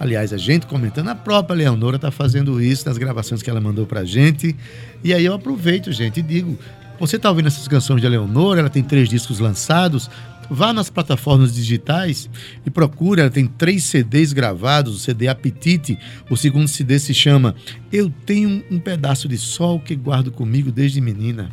Aliás, 0.00 0.32
a 0.32 0.38
gente 0.38 0.66
comentando, 0.66 1.08
a 1.08 1.14
própria 1.14 1.54
Eleonora 1.56 1.96
está 1.96 2.10
fazendo 2.10 2.58
isso 2.58 2.88
nas 2.88 2.96
gravações 2.96 3.42
que 3.42 3.50
ela 3.50 3.60
mandou 3.60 3.84
para 3.84 4.00
a 4.00 4.04
gente. 4.06 4.56
E 5.04 5.12
aí 5.12 5.26
eu 5.26 5.34
aproveito, 5.34 5.92
gente, 5.92 6.20
e 6.20 6.22
digo: 6.22 6.58
você 6.98 7.16
está 7.16 7.28
ouvindo 7.28 7.48
essas 7.48 7.68
canções 7.68 8.00
de 8.00 8.06
Eleonora, 8.06 8.60
ela 8.60 8.70
tem 8.70 8.82
três 8.82 9.10
discos 9.10 9.38
lançados. 9.38 10.10
Vá 10.50 10.72
nas 10.72 10.88
plataformas 10.88 11.54
digitais 11.54 12.28
e 12.64 12.70
procure. 12.70 13.20
Ela 13.20 13.30
tem 13.30 13.46
três 13.46 13.84
CDs 13.84 14.32
gravados: 14.32 14.96
o 14.96 14.98
CD 14.98 15.28
Apetite, 15.28 15.98
o 16.30 16.36
segundo 16.36 16.68
CD 16.68 16.98
se 16.98 17.12
chama 17.12 17.54
Eu 17.92 18.12
Tenho 18.24 18.64
um 18.70 18.78
Pedaço 18.78 19.28
de 19.28 19.36
Sol 19.36 19.78
que 19.78 19.94
Guardo 19.94 20.30
Comigo 20.30 20.72
Desde 20.72 21.00
Menina. 21.00 21.50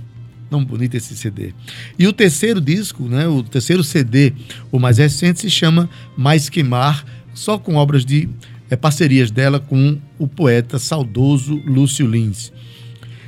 Não 0.49 0.63
bonito 0.63 0.95
esse 0.95 1.15
CD. 1.17 1.53
E 1.97 2.07
o 2.07 2.13
terceiro 2.13 2.61
disco, 2.61 3.03
né, 3.03 3.27
o 3.27 3.41
terceiro 3.43 3.83
CD, 3.83 4.31
o 4.71 4.79
mais 4.79 4.99
recente, 4.99 5.41
se 5.41 5.49
chama 5.49 5.89
Mais 6.15 6.49
Que 6.49 6.63
Mar, 6.63 7.03
só 7.33 7.57
com 7.57 7.75
obras 7.75 8.05
de 8.05 8.29
é, 8.69 8.75
parcerias 8.75 9.31
dela 9.31 9.59
com 9.59 9.99
o 10.17 10.27
poeta 10.27 10.79
saudoso 10.79 11.61
Lúcio 11.65 12.07
Lins. 12.07 12.53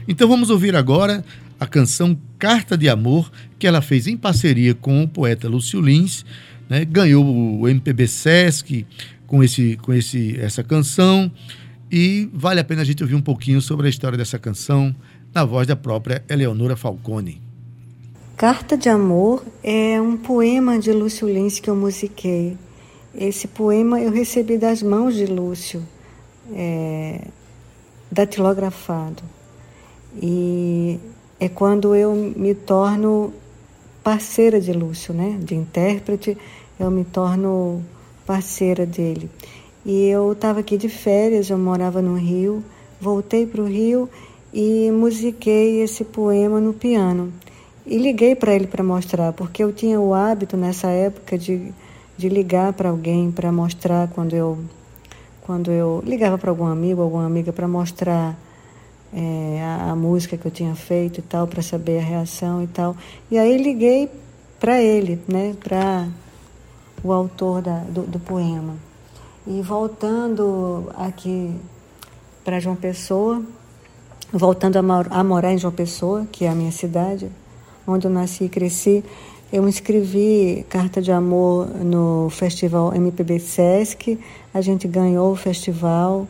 Então 0.07 0.27
vamos 0.27 0.49
ouvir 0.49 0.75
agora 0.75 1.23
a 1.59 1.65
canção 1.65 2.17
Carta 2.37 2.77
de 2.77 2.87
Amor, 2.87 3.31
que 3.57 3.65
ela 3.65 3.81
fez 3.81 4.07
em 4.07 4.15
parceria 4.15 4.73
com 4.73 5.03
o 5.03 5.07
poeta 5.07 5.47
Lúcio 5.47 5.81
Lins, 5.81 6.25
né? 6.69 6.85
ganhou 6.85 7.25
o 7.25 7.67
MPB 7.67 8.07
Sesc 8.07 8.85
com, 9.25 9.43
esse, 9.43 9.77
com 9.77 9.93
esse, 9.93 10.39
essa 10.39 10.63
canção, 10.63 11.31
e 11.91 12.29
vale 12.33 12.59
a 12.59 12.63
pena 12.63 12.81
a 12.81 12.85
gente 12.85 13.01
ouvir 13.01 13.15
um 13.15 13.21
pouquinho 13.21 13.61
sobre 13.61 13.87
a 13.87 13.89
história 13.89 14.17
dessa 14.17 14.37
canção 14.37 14.95
na 15.33 15.45
voz 15.45 15.67
da 15.67 15.75
própria 15.75 16.23
Eleonora 16.29 16.75
Falcone. 16.75 17.41
Carta 18.35 18.77
de 18.77 18.87
Amor 18.87 19.43
é 19.63 19.99
um 19.99 20.15
poema 20.15 20.77
de 20.77 20.91
Lúcio 20.91 21.27
Lins 21.27 21.59
que 21.59 21.69
eu 21.69 21.75
musiquei. 21.75 22.55
Esse 23.15 23.47
poema 23.47 23.99
eu 23.99 24.11
recebi 24.11 24.59
das 24.59 24.83
mãos 24.83 25.15
de 25.15 25.25
Lúcio, 25.25 25.83
é, 26.53 27.21
datilografado. 28.11 29.23
E 30.21 30.99
é 31.39 31.47
quando 31.47 31.95
eu 31.95 32.13
me 32.13 32.55
torno 32.55 33.33
parceira 34.03 34.59
de 34.59 34.71
Lúcio, 34.71 35.13
né? 35.13 35.37
De 35.41 35.55
intérprete, 35.55 36.37
eu 36.79 36.89
me 36.89 37.03
torno 37.03 37.83
parceira 38.25 38.85
dele. 38.85 39.29
E 39.85 40.07
eu 40.07 40.33
estava 40.33 40.59
aqui 40.59 40.77
de 40.77 40.89
férias, 40.89 41.49
eu 41.49 41.57
morava 41.57 42.01
no 42.01 42.15
Rio, 42.15 42.63
voltei 42.99 43.45
para 43.45 43.61
o 43.61 43.65
Rio 43.65 44.09
e 44.53 44.89
musiquei 44.91 45.81
esse 45.81 46.03
poema 46.03 46.59
no 46.59 46.73
piano. 46.73 47.31
E 47.85 47.97
liguei 47.97 48.35
para 48.35 48.53
ele 48.53 48.67
para 48.67 48.83
mostrar, 48.83 49.31
porque 49.31 49.63
eu 49.63 49.71
tinha 49.71 49.99
o 49.99 50.13
hábito 50.13 50.57
nessa 50.57 50.87
época 50.87 51.37
de, 51.37 51.71
de 52.17 52.27
ligar 52.27 52.73
para 52.73 52.89
alguém 52.89 53.31
para 53.31 53.51
mostrar 53.51 54.09
quando 54.09 54.35
eu 54.35 54.57
quando 55.41 55.71
eu 55.71 56.03
ligava 56.05 56.37
para 56.37 56.49
algum 56.49 56.65
amigo, 56.65 57.01
alguma 57.01 57.25
amiga 57.25 57.53
para 57.53 57.65
mostrar 57.65 58.37
é, 59.13 59.61
a, 59.63 59.91
a, 59.91 59.95
música 59.95 60.37
que 60.37 60.45
eu 60.45 60.51
tinha 60.51 60.75
feito 60.75 61.19
e 61.19 61.23
tal, 61.23 61.47
para 61.47 61.61
saber 61.61 61.99
a 61.99 62.03
reação 62.03 62.63
e 62.63 62.67
tal. 62.67 62.95
E 63.31 63.37
aí 63.37 63.57
liguei 63.57 64.09
para 64.59 64.81
ele, 64.81 65.19
né, 65.27 65.55
para 65.63 66.07
o 67.03 67.11
autor 67.13 67.61
da, 67.61 67.79
do, 67.79 68.01
do 68.03 68.19
poema. 68.19 68.75
E 69.45 69.61
voltando 69.61 70.91
aqui 70.97 71.53
para 72.43 72.59
João 72.59 72.75
Pessoa, 72.75 73.41
voltando 74.31 74.77
a, 74.77 75.23
morar 75.23 75.53
em 75.53 75.57
João 75.57 75.73
Pessoa, 75.73 76.27
que 76.31 76.45
é 76.45 76.49
a 76.49 76.55
minha 76.55 76.71
cidade, 76.71 77.29
onde 77.85 78.07
eu 78.07 78.11
nasci 78.11 78.45
e 78.45 78.49
cresci, 78.49 79.03
eu 79.51 79.67
inscrevi 79.67 80.65
Carta 80.69 81.01
de 81.01 81.11
Amor 81.11 81.67
no 81.67 82.29
festival 82.29 82.93
MPB 82.93 83.39
Sesc, 83.39 84.19
a 84.53 84.59
gente 84.59 84.85
ganhou 84.87 85.31
o 85.31 85.35
festival, 85.35 86.27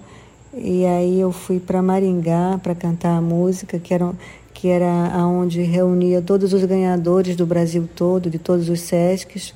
e 0.59 0.85
aí 0.85 1.19
eu 1.19 1.31
fui 1.31 1.59
para 1.59 1.81
Maringá 1.81 2.59
para 2.61 2.73
cantar 2.73 3.17
a 3.17 3.21
música, 3.21 3.77
que 3.77 3.93
era, 3.93 4.11
que 4.53 4.67
era 4.67 4.87
onde 5.25 5.61
reunia 5.61 6.21
todos 6.21 6.53
os 6.53 6.63
ganhadores 6.65 7.35
do 7.35 7.45
Brasil 7.45 7.87
todo, 7.95 8.29
de 8.29 8.39
todos 8.39 8.69
os 8.69 8.81
SESCs. 8.81 9.53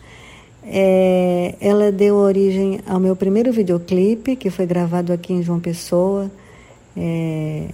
É, 0.64 1.56
ela 1.60 1.92
deu 1.92 2.16
origem 2.16 2.80
ao 2.88 3.00
meu 3.00 3.16
primeiro 3.16 3.52
videoclipe, 3.52 4.36
que 4.36 4.50
foi 4.50 4.66
gravado 4.66 5.12
aqui 5.12 5.34
em 5.34 5.42
João 5.42 5.60
Pessoa, 5.60 6.30
é, 6.96 7.68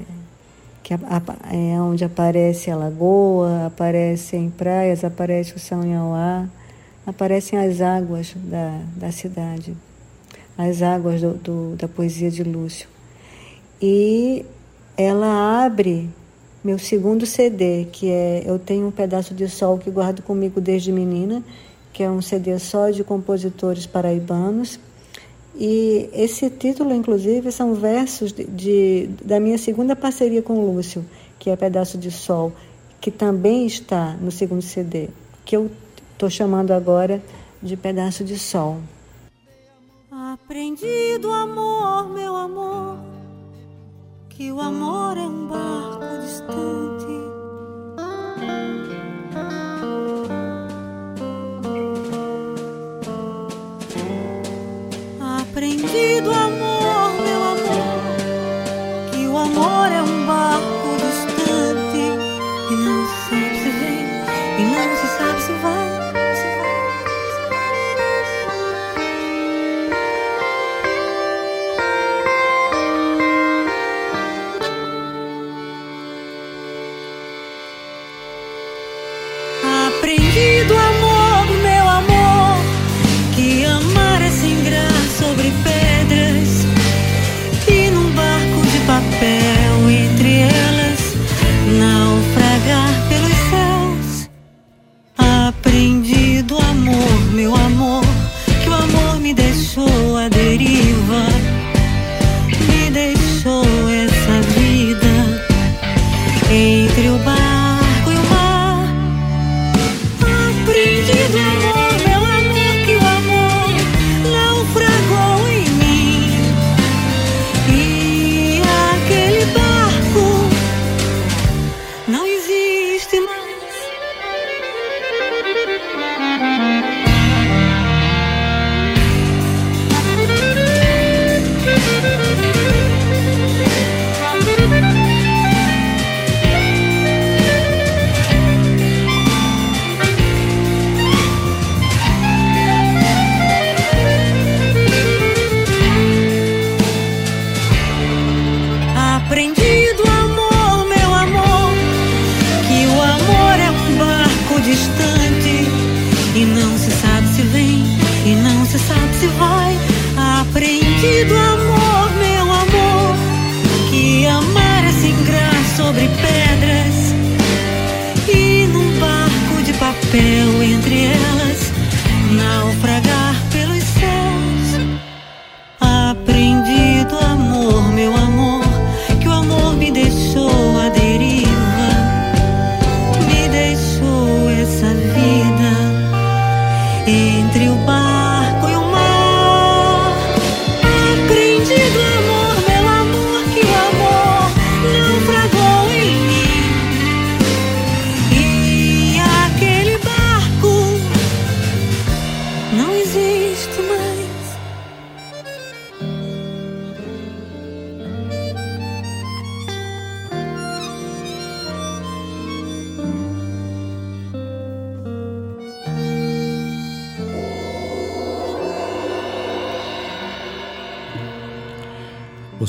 que 0.82 0.94
a, 0.94 1.00
a, 1.04 1.56
é 1.56 1.82
onde 1.82 2.06
aparece 2.06 2.72
a 2.72 2.78
lagoa, 2.78 3.66
aparecem 3.68 4.50
praias, 4.50 5.04
aparece 5.04 5.54
o 5.56 5.60
São 5.60 5.86
Iauá, 5.86 6.48
aparecem 7.06 7.60
as 7.60 7.82
águas 7.82 8.34
da, 8.36 8.82
da 8.96 9.12
cidade, 9.12 9.76
as 10.58 10.82
águas 10.82 11.20
do, 11.20 11.34
do, 11.34 11.76
da 11.76 11.88
poesia 11.88 12.32
de 12.32 12.44
Lúcio 12.44 12.97
e 13.82 14.46
ela 14.98 15.64
abre 15.66 16.10
meu 16.64 16.80
segundo 16.80 17.26
CD, 17.26 17.88
que 17.92 18.10
é 18.10 18.44
Eu 18.46 18.58
Tenho 18.58 18.88
um 18.88 18.92
Pedaço 18.92 19.34
de 19.34 19.48
Sol 19.48 19.78
que 19.78 19.92
guardo 19.92 20.22
comigo 20.22 20.60
desde 20.60 20.92
menina, 20.92 21.44
que 21.94 22.04
é 22.04 22.10
um 22.10 22.22
CD 22.22 22.58
só 22.60 22.90
de 22.90 23.04
compositores 23.04 23.86
paraibanos. 23.86 24.80
E 25.56 26.10
esse 26.14 26.50
título, 26.50 26.94
inclusive, 26.94 27.52
são 27.52 27.74
versos 27.74 28.32
de, 28.32 28.44
de 28.46 29.10
da 29.24 29.40
minha 29.40 29.58
segunda 29.58 29.96
parceria 29.96 30.42
com 30.42 30.54
o 30.54 30.74
Lúcio, 30.74 31.06
que 31.40 31.50
é 31.50 31.56
Pedaço 31.56 31.98
de 31.98 32.12
Sol, 32.12 32.52
que 33.00 33.12
também 33.12 33.66
está 33.66 34.18
no 34.20 34.32
segundo 34.32 34.62
CD, 34.62 35.10
que 35.46 35.56
eu 35.56 35.72
estou 36.12 36.30
chamando 36.30 36.72
agora 36.72 37.22
de 37.62 37.78
Pedaço 37.78 38.24
de 38.24 38.38
Sol. 38.38 38.80
Aprendi 40.12 41.18
do 41.20 41.32
amor, 41.32 42.10
meu 42.10 42.36
amor 42.36 43.07
que 44.38 44.52
o 44.52 44.62
amor 44.62 45.18
é 45.18 45.22
um 45.22 45.48
barco 45.48 46.06
distante. 46.22 47.18
Aprendi 55.42 56.22
do 56.22 56.32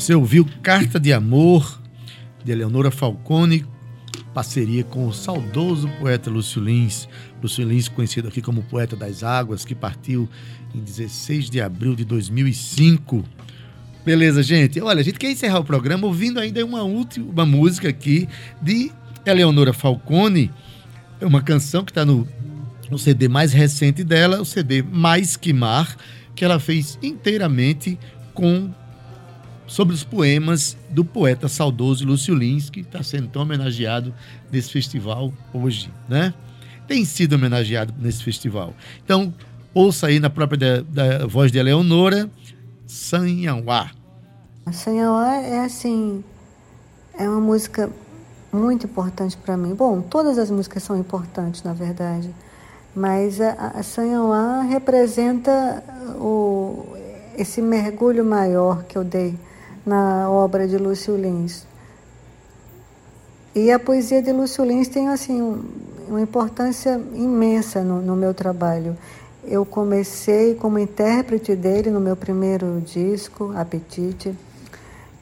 Você 0.09 0.15
ouviu 0.15 0.43
Carta 0.63 0.99
de 0.99 1.13
Amor, 1.13 1.79
de 2.43 2.51
Eleonora 2.51 2.89
Falcone, 2.89 3.63
parceria 4.33 4.83
com 4.83 5.05
o 5.05 5.13
saudoso 5.13 5.87
poeta 5.99 6.31
Lúcio 6.31 6.59
Lins. 6.59 7.07
Lúcio 7.39 7.63
Lins, 7.63 7.87
conhecido 7.87 8.27
aqui 8.27 8.41
como 8.41 8.63
Poeta 8.63 8.95
das 8.95 9.23
Águas, 9.23 9.63
que 9.63 9.75
partiu 9.75 10.27
em 10.73 10.79
16 10.79 11.51
de 11.51 11.61
abril 11.61 11.95
de 11.95 12.03
2005. 12.05 13.23
Beleza, 14.03 14.41
gente? 14.41 14.81
Olha, 14.81 15.01
a 15.01 15.03
gente 15.03 15.19
quer 15.19 15.29
encerrar 15.29 15.59
o 15.59 15.63
programa 15.63 16.07
ouvindo 16.07 16.39
ainda 16.39 16.65
uma 16.65 16.81
última 16.81 17.45
música 17.45 17.87
aqui 17.87 18.27
de 18.59 18.91
Eleonora 19.23 19.73
Falcone. 19.73 20.51
É 21.21 21.25
uma 21.27 21.43
canção 21.43 21.85
que 21.85 21.91
está 21.91 22.03
no, 22.03 22.27
no 22.89 22.97
CD 22.97 23.27
mais 23.27 23.53
recente 23.53 24.03
dela, 24.03 24.41
o 24.41 24.45
CD 24.45 24.81
Mais 24.81 25.37
Que 25.37 25.53
Mar, 25.53 25.95
que 26.33 26.43
ela 26.43 26.59
fez 26.59 26.97
inteiramente 26.99 27.99
com 28.33 28.73
sobre 29.69 29.93
os 29.93 30.03
poemas 30.03 30.75
do 30.89 31.05
poeta 31.05 31.47
saudoso 31.47 32.05
Lúcio 32.05 32.33
Lins, 32.33 32.69
que 32.71 32.79
está 32.79 33.03
sendo 33.03 33.27
tão 33.27 33.43
homenageado 33.43 34.13
nesse 34.51 34.71
festival 34.71 35.31
hoje, 35.53 35.93
né? 36.09 36.33
Tem 36.87 37.05
sido 37.05 37.33
homenageado 37.33 37.93
nesse 37.99 38.23
festival. 38.23 38.73
Então, 39.05 39.31
ouça 39.71 40.07
aí 40.07 40.19
na 40.19 40.29
própria 40.29 40.57
da, 40.57 41.17
da 41.19 41.27
voz 41.27 41.51
de 41.51 41.59
Eleonora, 41.59 42.27
Sanhauá. 42.87 43.91
Sanhauá 44.73 45.35
é 45.35 45.63
assim, 45.63 46.23
é 47.17 47.29
uma 47.29 47.39
música 47.39 47.91
muito 48.51 48.87
importante 48.87 49.37
para 49.37 49.55
mim. 49.55 49.75
Bom, 49.75 50.01
todas 50.01 50.39
as 50.39 50.49
músicas 50.49 50.81
são 50.81 50.97
importantes, 50.97 51.61
na 51.61 51.73
verdade, 51.73 52.33
mas 52.95 53.39
a, 53.39 53.51
a 53.75 53.83
Sanhauá 53.83 54.63
representa 54.63 55.83
o, 56.19 56.87
esse 57.37 57.61
mergulho 57.61 58.25
maior 58.25 58.83
que 58.85 58.97
eu 58.97 59.03
dei 59.03 59.37
na 59.85 60.29
obra 60.29 60.67
de 60.67 60.77
Lúcio 60.77 61.15
Lins. 61.15 61.65
E 63.55 63.71
a 63.71 63.79
poesia 63.79 64.21
de 64.21 64.31
Lúcio 64.31 64.63
Lins 64.63 64.87
tem 64.87 65.09
assim 65.09 65.41
um, 65.41 65.63
uma 66.07 66.21
importância 66.21 67.01
imensa 67.13 67.81
no, 67.81 68.01
no 68.01 68.15
meu 68.15 68.33
trabalho. 68.33 68.95
Eu 69.43 69.65
comecei 69.65 70.55
como 70.55 70.77
intérprete 70.77 71.55
dele 71.55 71.89
no 71.89 71.99
meu 71.99 72.15
primeiro 72.15 72.81
disco, 72.81 73.51
Apetite. 73.55 74.35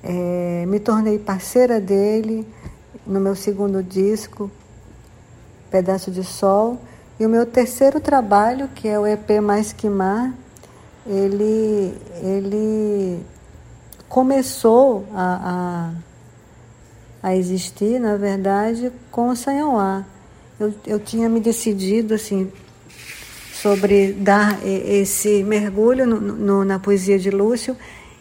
É, 0.04 0.66
me 0.68 0.80
tornei 0.80 1.18
parceira 1.18 1.80
dele 1.80 2.46
no 3.06 3.20
meu 3.20 3.36
segundo 3.36 3.82
disco, 3.82 4.52
Pedaço 5.72 6.12
de 6.12 6.24
Sol. 6.24 6.78
E 7.20 7.26
o 7.26 7.30
meu 7.30 7.46
terceiro 7.46 8.00
trabalho, 8.00 8.68
que 8.76 8.88
é 8.88 9.00
o 9.00 9.08
EP 9.08 9.42
Mais 9.42 9.74
Que 9.74 9.90
Mar, 9.90 10.34
ele, 11.06 11.98
ele 12.22 13.20
começou 14.10 15.06
a, 15.14 15.94
a, 17.24 17.30
a 17.30 17.36
existir, 17.36 18.00
na 18.00 18.16
verdade, 18.16 18.92
com 19.12 19.30
o 19.30 19.36
Sanhauá. 19.36 20.06
Eu, 20.60 20.74
eu 20.86 21.00
tinha 21.00 21.30
me 21.30 21.40
decidido, 21.40 22.14
assim, 22.14 22.52
sobre 23.54 24.14
dar 24.14 24.60
esse 24.66 25.44
mergulho 25.44 26.06
no, 26.06 26.20
no, 26.20 26.66
na 26.66 26.80
poesia 26.80 27.18
de 27.18 27.30
Lúcio, 27.30 27.76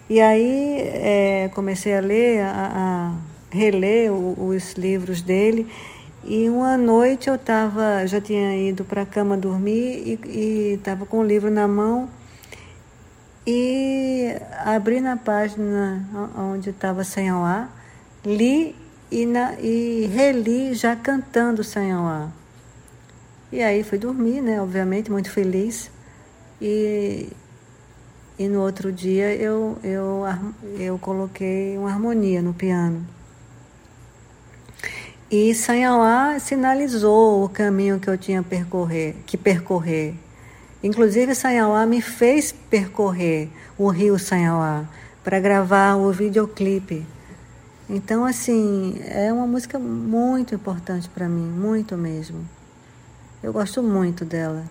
e 0.09 0.21
aí 0.21 0.79
é, 0.81 1.51
comecei 1.55 1.97
a 1.97 2.01
ler, 2.01 2.41
a, 2.41 3.13
a 3.53 3.55
reler 3.55 4.13
o, 4.13 4.49
os 4.49 4.75
livros 4.75 5.23
dele, 5.23 5.67
e 6.25 6.49
uma 6.49 6.77
noite 6.77 7.29
eu 7.29 7.37
estava, 7.37 8.07
já 8.07 8.21
tinha 8.21 8.57
ido 8.57 8.85
para 8.85 9.03
a 9.03 9.07
cama 9.07 9.37
dormir 9.37 10.19
e 10.27 10.75
estava 10.75 11.07
com 11.07 11.21
o 11.21 11.25
livro 11.25 11.51
na 11.51 11.69
mão 11.69 12.09
e 13.47 14.37
abri 14.65 15.01
na 15.01 15.17
página 15.17 16.05
onde 16.37 16.71
estava 16.71 17.05
Sanhauá, 17.05 17.69
li 18.25 18.75
e, 19.11 19.25
na, 19.25 19.55
e 19.61 20.07
reli 20.13 20.75
já 20.75 20.97
cantando 20.97 21.63
Sanhauá. 21.63 22.29
E 23.53 23.63
aí 23.63 23.85
fui 23.85 23.99
dormir, 23.99 24.41
né? 24.41 24.61
Obviamente, 24.61 25.11
muito 25.11 25.31
feliz. 25.31 25.91
E, 26.61 27.29
e 28.37 28.49
no 28.49 28.61
outro 28.61 28.91
dia 28.91 29.33
eu, 29.35 29.79
eu, 29.85 30.25
eu 30.79 30.99
coloquei 30.99 31.79
uma 31.79 31.91
harmonia 31.91 32.43
no 32.43 32.53
piano. 32.53 33.07
E 35.31 35.55
Sanhauá 35.55 36.39
sinalizou 36.39 37.45
o 37.45 37.49
caminho 37.49 38.01
que 38.01 38.09
eu 38.09 38.19
tinha 38.19 38.43
percorrer, 38.43 39.17
que 39.25 39.37
percorrer. 39.37 40.15
Inclusive, 40.87 41.35
Sanhauá 41.35 41.85
me 41.85 42.01
fez 42.01 42.53
percorrer 42.53 43.49
o 43.77 43.89
rio 43.89 44.17
Sanhauá 44.21 44.85
para 45.25 45.41
gravar 45.41 45.97
o 45.97 46.13
videoclipe. 46.13 47.05
Então, 47.91 48.25
assim, 48.25 49.01
é 49.05 49.33
uma 49.33 49.49
música 49.49 49.81
muito 49.81 50.55
importante 50.55 51.09
para 51.09 51.29
mim, 51.29 51.43
muito 51.43 51.97
mesmo. 51.97 52.49
Eu 53.43 53.53
gosto 53.53 53.83
muito 53.83 54.25
dela. 54.25 54.63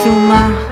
Vê-se 0.00 0.08
o 0.08 0.69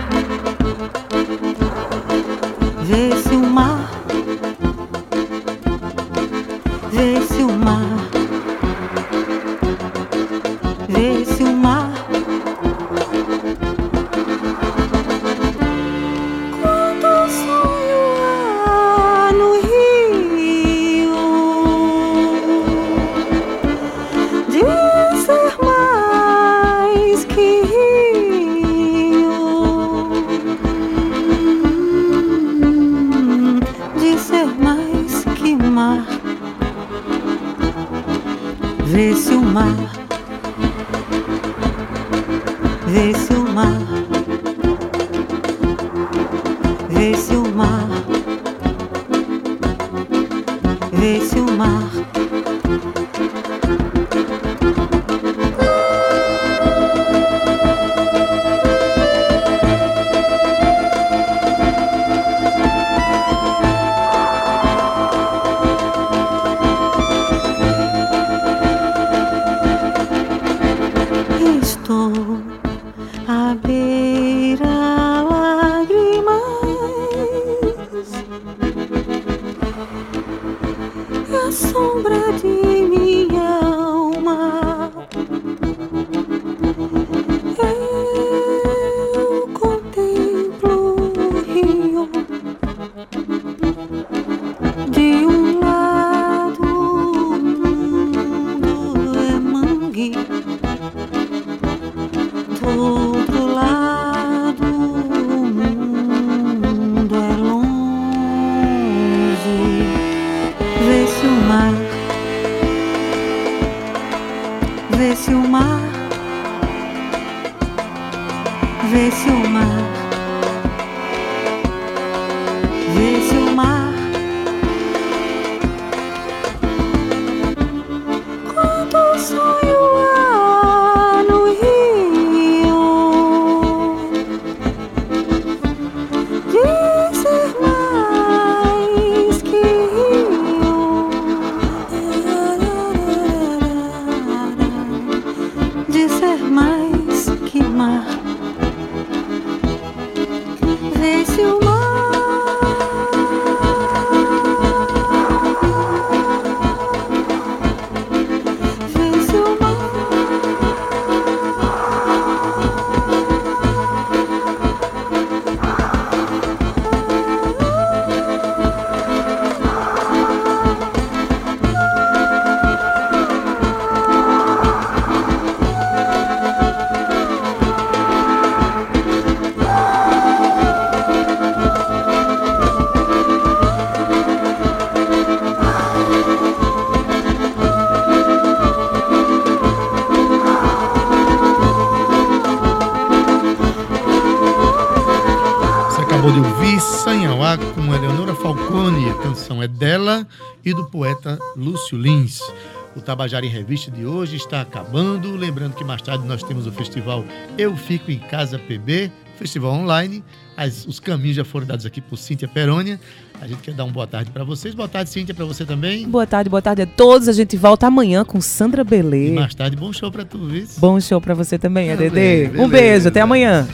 O 202.97 203.01
Tabajara 203.01 203.45
em 203.45 203.49
Revista 203.49 203.91
de 203.91 204.07
hoje 204.07 204.36
está 204.36 204.61
acabando. 204.61 205.36
Lembrando 205.36 205.74
que 205.74 205.84
mais 205.84 206.03
tarde 206.03 206.26
nós 206.26 206.43
temos 206.43 206.66
o 206.66 206.72
festival 206.72 207.24
Eu 207.57 207.76
Fico 207.76 208.11
em 208.11 208.18
Casa 208.18 208.59
PB, 208.59 209.11
festival 209.36 209.72
online. 209.72 210.24
As- 210.61 210.84
os 210.88 210.98
caminhos 210.98 211.36
já 211.36 211.44
foram 211.44 211.64
dados 211.68 211.86
aqui 211.86 212.00
por 212.00 212.16
Cíntia 212.18 212.48
Perônia. 212.48 212.98
A 213.40 213.46
gente 213.46 213.59
quer 213.62 213.72
dar 213.72 213.84
uma 213.84 213.92
boa 213.92 214.09
tarde 214.09 214.32
para 214.32 214.42
vocês. 214.42 214.74
Boa 214.74 214.88
tarde, 214.88 215.09
Cíntia, 215.09 215.32
para 215.32 215.44
você 215.44 215.64
também. 215.64 216.09
Boa 216.09 216.26
tarde, 216.26 216.50
boa 216.50 216.61
tarde 216.61 216.82
a 216.82 216.86
todos. 216.86 217.28
A 217.28 217.32
gente 217.32 217.56
volta 217.56 217.86
amanhã 217.86 218.24
com 218.24 218.40
Sandra 218.40 218.80
E 218.80 218.84
Belê. 218.84 219.30
mais 219.30 219.54
tarde, 219.54 219.76
bom 219.76 219.92
show 219.92 220.11
para 220.11 220.24
tu, 220.24 220.48
viu? 220.48 220.66
Bom 220.78 221.00
show 221.00 221.20
pra 221.20 221.32
você 221.32 221.56
também, 221.61 221.92
ADD. 221.92 222.59
Um 222.59 222.68
beijo, 222.68 223.06
até 223.06 223.20
amanhã. 223.20 223.68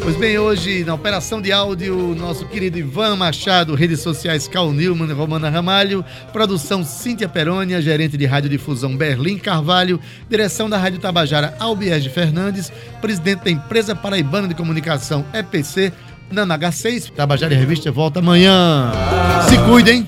Pois 0.00 0.16
bem, 0.16 0.38
hoje 0.38 0.84
na 0.84 0.94
operação 0.94 1.42
de 1.42 1.50
áudio, 1.52 2.14
nosso 2.14 2.46
querido 2.46 2.78
Ivan 2.78 3.16
Machado, 3.16 3.74
redes 3.74 4.00
sociais 4.00 4.46
Cal 4.46 4.72
Newman, 4.72 5.12
Romana 5.12 5.50
Ramalho, 5.50 6.02
produção 6.32 6.82
Cíntia 6.84 7.28
Perônia, 7.28 7.82
gerente 7.82 8.16
de 8.16 8.24
radiodifusão 8.24 8.96
Berlim 8.96 9.36
Carvalho, 9.38 10.00
direção 10.30 10.70
da 10.70 10.78
Rádio 10.78 11.00
Tabajara 11.00 11.54
Albiege 11.58 12.08
Fernandes, 12.08 12.72
presidente 13.02 13.44
da 13.44 13.50
empresa 13.50 13.94
paraibana 13.94 14.46
de 14.48 14.54
comunicação 14.54 15.26
EPC, 15.34 15.92
Nana 16.30 16.58
H6. 16.58 17.10
Tabajara 17.14 17.54
em 17.54 17.58
Revista 17.58 17.90
volta 17.90 18.20
amanhã. 18.20 18.92
Se 19.48 19.56
cuidem. 19.58 20.06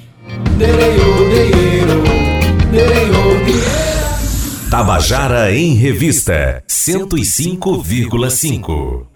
Tabajara 4.70 5.52
em 5.52 5.74
Revista 5.74 6.62
105,5. 6.68 9.09